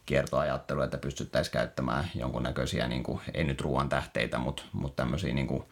kiertoajattelua, 0.07 0.85
että 0.85 0.99
pystyttäisiin 0.99 1.53
käyttämään 1.53 2.05
jonkunnäköisiä, 2.15 2.89
niin 2.89 3.03
kuin, 3.03 3.21
ei 3.35 3.45
nyt 3.45 3.61
ruoan 3.61 3.89
tähteitä, 3.89 4.39
mutta, 4.39 4.63
mutta 4.73 5.03
tämmöisiä 5.03 5.35
niin 5.35 5.47
kuin, 5.47 5.65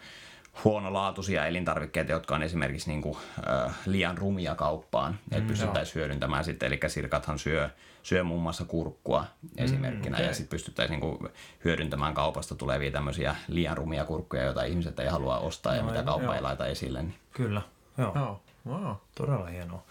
huonolaatuisia 0.64 1.46
elintarvikkeita, 1.46 2.12
jotka 2.12 2.34
on 2.34 2.42
esimerkiksi 2.42 2.90
niin 2.90 3.02
kuin, 3.02 3.16
äh, 3.48 3.74
liian 3.86 4.18
rumia 4.18 4.54
kauppaan, 4.54 5.18
että 5.22 5.40
mm, 5.40 5.46
pystyttäisiin 5.46 5.94
hyödyntämään 5.94 6.44
sitten, 6.44 6.66
eli 6.66 6.80
sirkathan 6.86 7.38
syö, 7.38 7.70
syö 8.02 8.24
muun 8.24 8.42
muassa 8.42 8.64
kurkkua 8.64 9.24
mm, 9.42 9.48
esimerkkinä, 9.56 10.16
okay. 10.16 10.26
ja 10.26 10.34
sitten 10.34 10.50
pystyttäisiin 10.50 11.00
niin 11.00 11.18
kuin, 11.18 11.32
hyödyntämään 11.64 12.14
kaupasta 12.14 12.54
tulevia 12.54 12.90
tämmöisiä 12.90 13.36
liian 13.48 13.76
rumia 13.76 14.04
kurkkuja, 14.04 14.44
joita 14.44 14.62
ihmiset 14.62 15.00
ei 15.00 15.08
halua 15.08 15.38
ostaa 15.38 15.72
no, 15.72 15.78
ja 15.78 15.84
mitä 15.84 16.02
kauppa 16.02 16.34
ei 16.34 16.42
laita 16.42 16.66
esille. 16.66 17.02
Niin. 17.02 17.14
Kyllä, 17.32 17.62
joo. 17.98 18.12
joo. 18.14 18.40
Wow. 18.66 18.94
Todella 19.14 19.46
hienoa. 19.46 19.82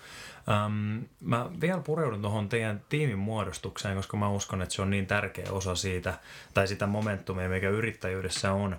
Um, 0.50 1.06
mä 1.22 1.50
vielä 1.62 1.82
pureudun 1.82 2.22
tuohon 2.22 2.50
teidän 2.50 2.82
tiimin 2.90 3.20
muodostukseen, 3.20 3.96
koska 3.96 4.18
mä 4.18 4.30
uskon, 4.30 4.62
että 4.62 4.76
se 4.76 4.82
on 4.82 4.90
niin 4.90 5.08
tärkeä 5.08 5.52
osa 5.52 5.76
siitä, 5.76 6.14
tai 6.54 6.68
sitä 6.68 6.88
momentumia, 6.88 7.50
mikä 7.50 7.70
yrittäjyydessä 7.70 8.54
on. 8.54 8.78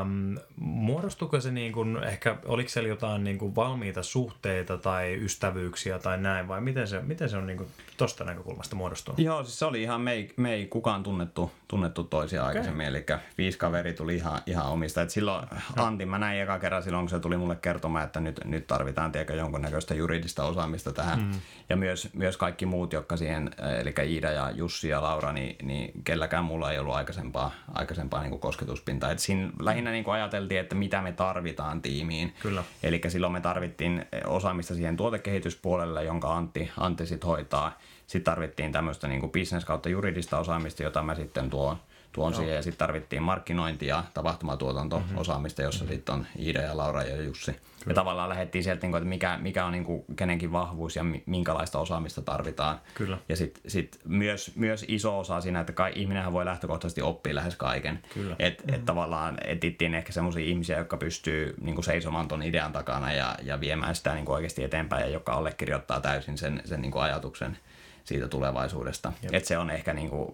Um, 0.00 0.38
muodostuko 0.56 1.40
se 1.40 1.50
niin 1.50 1.72
kuin, 1.72 2.04
ehkä, 2.04 2.36
oliko 2.44 2.68
siellä 2.68 2.88
jotain 2.88 3.24
niin 3.24 3.38
kuin 3.38 3.54
valmiita 3.54 4.02
suhteita 4.02 4.78
tai 4.78 5.24
ystävyyksiä 5.24 5.98
tai 5.98 6.18
näin, 6.18 6.48
vai 6.48 6.60
miten 6.60 6.88
se, 6.88 7.00
miten 7.00 7.28
se 7.28 7.36
on 7.36 7.46
niin 7.46 7.58
kuin 7.58 7.68
tosta 7.96 8.24
näkökulmasta 8.24 8.76
muodostunut? 8.76 9.18
Joo, 9.18 9.44
siis 9.44 9.58
se 9.58 9.64
oli 9.64 9.82
ihan, 9.82 10.00
me 10.00 10.12
ei, 10.12 10.34
me 10.36 10.54
ei 10.54 10.66
kukaan 10.66 11.02
tunnettu, 11.02 11.52
tunnettu 11.68 12.04
toisia 12.04 12.42
okay. 12.42 12.48
aikaisemmin, 12.48 12.86
eli 12.86 13.04
viisi 13.38 13.58
kaveri 13.58 13.92
tuli 13.92 14.16
ihan, 14.16 14.40
ihan 14.46 14.66
omista. 14.66 15.02
Et 15.02 15.10
silloin 15.10 15.46
Antti, 15.76 16.06
mä 16.06 16.18
näin 16.18 16.40
eka 16.40 16.58
kerran 16.58 16.82
silloin, 16.82 17.02
kun 17.02 17.10
se 17.10 17.20
tuli 17.20 17.36
mulle 17.36 17.56
kertomaan, 17.56 18.04
että 18.04 18.20
nyt, 18.20 18.40
nyt 18.44 18.66
tarvitaan 18.66 19.12
tiedäkö, 19.12 19.34
jonkunnäköistä 19.34 19.94
juridista 19.94 20.44
osaamista 20.44 20.92
tähän. 20.92 21.05
Mm. 21.16 21.40
Ja 21.68 21.76
myös, 21.76 22.08
myös 22.14 22.36
kaikki 22.36 22.66
muut, 22.66 22.92
jotka 22.92 23.16
siihen, 23.16 23.50
eli 23.80 23.94
Iida 24.12 24.30
ja 24.30 24.50
Jussi 24.50 24.88
ja 24.88 25.02
Laura, 25.02 25.32
niin, 25.32 25.56
niin 25.62 25.92
kelläkään 26.04 26.44
mulla 26.44 26.72
ei 26.72 26.78
ollut 26.78 26.94
aikaisempaa, 26.94 27.52
aikaisempaa 27.74 28.20
niin 28.20 28.30
kuin 28.30 28.40
kosketuspintaa. 28.40 29.10
Et 29.10 29.18
siinä 29.18 29.50
lähinnä 29.60 29.90
niin 29.90 30.04
kuin 30.04 30.14
ajateltiin, 30.14 30.60
että 30.60 30.74
mitä 30.74 31.02
me 31.02 31.12
tarvitaan 31.12 31.82
tiimiin. 31.82 32.34
Kyllä. 32.42 32.64
Eli 32.82 33.00
silloin 33.08 33.32
me 33.32 33.40
tarvittiin 33.40 34.04
osaamista 34.26 34.74
siihen 34.74 34.96
tuotekehityspuolelle, 34.96 36.04
jonka 36.04 36.36
Antti, 36.36 36.70
Antti 36.78 37.06
sit 37.06 37.24
hoitaa. 37.24 37.78
Sitten 38.06 38.32
tarvittiin 38.32 38.72
tämmöistä 38.72 39.08
niin 39.08 39.30
business 39.30 39.64
kautta 39.64 39.88
juridista 39.88 40.38
osaamista, 40.38 40.82
jota 40.82 41.02
mä 41.02 41.14
sitten 41.14 41.50
tuon 41.50 41.76
tuon 42.16 42.34
siihen. 42.34 42.54
Ja 42.54 42.62
sitten 42.62 42.78
tarvittiin 42.78 43.22
markkinointi- 43.22 43.86
ja 43.86 44.04
tapahtumatuotanto-osaamista, 44.14 45.62
jossa 45.62 45.84
mm-hmm. 45.84 45.94
sitten 45.94 46.14
on 46.14 46.26
Iida 46.38 46.60
ja 46.60 46.76
Laura 46.76 47.02
ja 47.02 47.22
Jussi. 47.22 47.52
Kyllä. 47.52 47.62
Ja 47.86 47.94
tavallaan 47.94 48.28
lähdettiin 48.28 48.64
sieltä, 48.64 48.86
niin 48.86 48.96
että 48.96 49.08
mikä, 49.08 49.38
mikä 49.42 49.64
on 49.64 49.72
niin 49.72 50.04
kenenkin 50.16 50.52
vahvuus 50.52 50.96
ja 50.96 51.04
minkälaista 51.26 51.78
osaamista 51.78 52.22
tarvitaan. 52.22 52.80
Kyllä. 52.94 53.18
Ja 53.28 53.36
sitten 53.36 53.62
sit 53.70 54.00
myös, 54.04 54.52
myös 54.56 54.84
iso 54.88 55.18
osa 55.18 55.40
siinä, 55.40 55.60
että 55.60 55.72
kai, 55.72 55.92
ihminenhän 55.94 56.32
voi 56.32 56.44
lähtökohtaisesti 56.44 57.02
oppia 57.02 57.34
lähes 57.34 57.56
kaiken. 57.56 58.02
Kyllä. 58.14 58.36
Et, 58.38 58.58
mm-hmm. 58.58 58.74
et 58.74 58.84
tavallaan 58.84 59.38
etittiin 59.44 59.94
ehkä 59.94 60.12
semmoisia 60.12 60.44
ihmisiä, 60.44 60.78
jotka 60.78 60.96
pystyy 60.96 61.54
niin 61.60 61.74
kuin 61.74 61.84
seisomaan 61.84 62.28
ton 62.28 62.42
idean 62.42 62.72
takana 62.72 63.12
ja, 63.12 63.34
ja 63.42 63.60
viemään 63.60 63.94
sitä 63.94 64.14
niin 64.14 64.24
kuin 64.24 64.34
oikeasti 64.34 64.64
eteenpäin 64.64 65.02
ja 65.02 65.08
joka 65.08 65.32
allekirjoittaa 65.32 66.00
täysin 66.00 66.38
sen, 66.38 66.62
sen 66.64 66.82
niin 66.82 66.92
kuin 66.92 67.02
ajatuksen 67.02 67.58
siitä 68.06 68.28
tulevaisuudesta. 68.28 69.12
Et 69.32 69.44
se 69.44 69.58
on 69.58 69.70
ehkä 69.70 69.92
niin 69.92 70.10
kuin, 70.10 70.28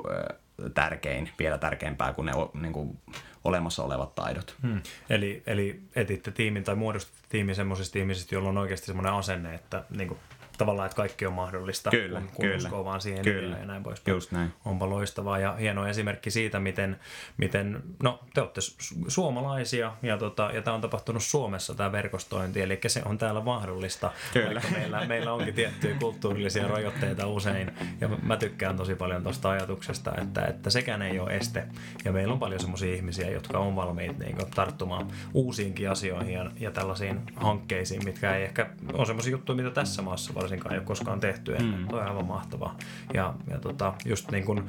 tärkein, 0.75 1.31
vielä 1.39 1.59
tärkeämpää 1.59 2.13
kuin 2.13 2.27
ne 2.27 2.33
niin 2.61 2.73
kuin, 2.73 2.99
olemassa 3.45 3.85
olevat 3.85 4.15
taidot. 4.15 4.57
Hmm. 4.63 4.83
Eli, 5.11 5.43
eli 5.47 5.81
etitte 5.97 6.31
tiimin 6.31 6.65
tai 6.65 6.75
muodostitte 6.75 7.27
tiimin 7.29 7.55
semmoisista 7.55 7.99
ihmisistä, 7.99 8.35
joilla 8.35 8.49
on 8.49 8.59
oikeasti 8.59 8.87
semmoinen 8.87 9.13
asenne, 9.13 9.55
että 9.55 9.85
niin 9.97 10.09
kuin, 10.09 10.21
tavallaan, 10.59 10.87
että 10.87 10.97
kaikki 10.97 11.27
on 11.27 11.33
mahdollista, 11.33 11.91
kyllä, 11.91 12.21
kun, 12.21 12.29
kun 12.29 12.45
kyllä, 12.45 12.57
uskoo 12.57 12.85
vaan 12.85 13.01
siihen 13.01 13.25
kyllä, 13.25 13.59
ja 13.59 13.67
näin 13.67 13.83
pois. 13.83 14.03
Just 14.07 14.33
näin. 14.33 14.53
Onpa 14.65 14.91
loistavaa 14.91 15.39
ja 15.39 15.53
hieno 15.53 15.87
esimerkki 15.87 16.31
siitä, 16.31 16.61
miten, 16.61 17.01
miten 17.37 17.83
no 18.03 18.21
te 18.35 18.41
olette 18.41 18.61
suomalaisia 19.09 19.93
ja, 20.03 20.19
tota, 20.19 20.51
ja 20.55 20.63
tämä 20.63 20.75
on 20.75 20.81
tapahtunut 20.81 21.23
Suomessa 21.23 21.75
tämä 21.75 21.93
verkostointi, 21.93 22.61
eli 22.61 22.81
se 22.87 23.03
on 23.05 23.19
täällä 23.19 23.41
mahdollista, 23.41 24.11
kyllä. 24.33 24.55
vaikka 24.55 24.71
meillä, 24.71 25.07
meillä 25.07 25.33
onkin 25.33 25.55
tiettyjä 25.55 25.97
kulttuurillisia 26.01 26.69
rajoitteita 26.69 27.27
usein 27.27 27.73
ja 28.01 28.09
mä 28.09 28.37
tykkään 28.37 28.77
tosi 28.77 28.95
paljon 28.95 29.23
tuosta 29.23 29.51
ajatuksesta, 29.51 30.13
että, 30.23 30.45
että 30.45 30.71
sekään 30.71 31.03
ei 31.03 31.19
ole 31.19 31.37
este 31.37 31.67
ja 32.05 32.13
meillä 32.13 32.33
on 32.33 32.39
paljon 32.39 32.61
semmoisia 32.61 32.95
ihmisiä, 32.95 33.31
jotka 33.31 33.59
on 33.59 33.77
valmiit 33.77 34.19
niin 34.19 34.37
kuin, 34.37 34.51
tarttumaan 34.51 35.09
uusiinkin 35.35 35.91
asioihin 35.91 36.35
ja, 36.35 36.51
ja 36.61 36.71
tällaisiin 36.71 37.21
hankkeisiin, 37.37 38.05
mitkä 38.05 38.37
ei 38.37 38.45
ehkä 38.45 38.71
ole 38.93 39.07
semmoisia 39.07 39.31
juttuja, 39.31 39.57
mitä 39.57 39.71
tässä 39.71 40.03
maassa 40.03 40.35
varsinkaan 40.43 40.73
ei 40.75 40.79
ole 40.79 40.87
koskaan 40.87 41.21
tehty 41.21 41.57
ennen. 41.57 41.81
Mm. 41.81 41.89
Tuo 41.89 42.01
on 42.01 42.09
aivan 42.09 42.25
mahtavaa. 42.25 42.77
Ja, 43.15 43.35
ja 43.51 43.59
tota, 43.59 43.95
just 44.05 44.31
niin 44.31 44.45
kuin 44.45 44.65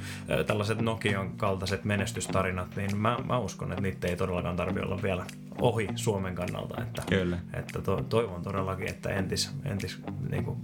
tällaiset 0.48 0.82
Nokian 0.82 1.32
kaltaiset 1.38 1.84
menestystarinat, 1.84 2.76
niin 2.76 2.98
mä, 2.98 3.18
mä 3.28 3.38
uskon, 3.38 3.72
että 3.72 3.82
niitä 3.82 4.08
ei 4.08 4.16
todellakaan 4.16 4.56
tarvitse 4.56 4.86
olla 4.86 5.02
vielä 5.02 5.26
ohi 5.62 5.88
Suomen 5.96 6.36
kannalta. 6.36 6.82
Että, 6.82 7.02
Kyllä. 7.10 7.38
että 7.54 7.82
to, 7.82 8.04
toivon 8.10 8.44
todellakin, 8.44 8.88
että 8.88 9.10
entis, 9.10 9.52
entis 9.66 10.00
niin 10.30 10.46
kuin 10.46 10.58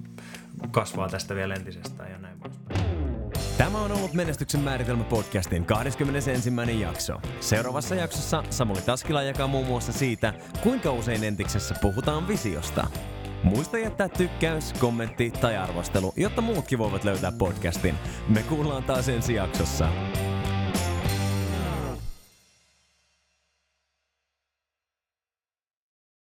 kasvaa 0.71 1.09
tästä 1.09 1.35
vielä 1.35 1.53
entisestään 1.53 2.11
ja 2.11 2.17
näin 2.17 2.39
poispäin. 2.39 2.99
Tämä 3.57 3.77
on 3.81 3.91
ollut 3.91 4.13
Menestyksen 4.13 4.61
määritelmä 4.61 5.03
podcastin 5.03 5.65
21. 5.65 6.51
jakso. 6.79 7.21
Seuraavassa 7.39 7.95
jaksossa 7.95 8.43
Samuli 8.49 8.81
Taskila 8.81 9.21
jakaa 9.23 9.47
muun 9.47 9.67
muassa 9.67 9.93
siitä, 9.93 10.33
kuinka 10.63 10.91
usein 10.91 11.23
entiksessä 11.23 11.75
puhutaan 11.81 12.27
visiosta. 12.27 12.87
Muista 13.43 13.77
jättää 13.77 14.09
tykkäys, 14.09 14.73
kommentti 14.73 15.31
tai 15.31 15.57
arvostelu, 15.57 16.13
jotta 16.15 16.41
muutkin 16.41 16.79
voivat 16.79 17.03
löytää 17.03 17.31
podcastin. 17.31 17.95
Me 18.29 18.43
kuullaan 18.43 18.83
taas 18.83 19.09
ensi 19.09 19.33
jaksossa. 19.33 19.89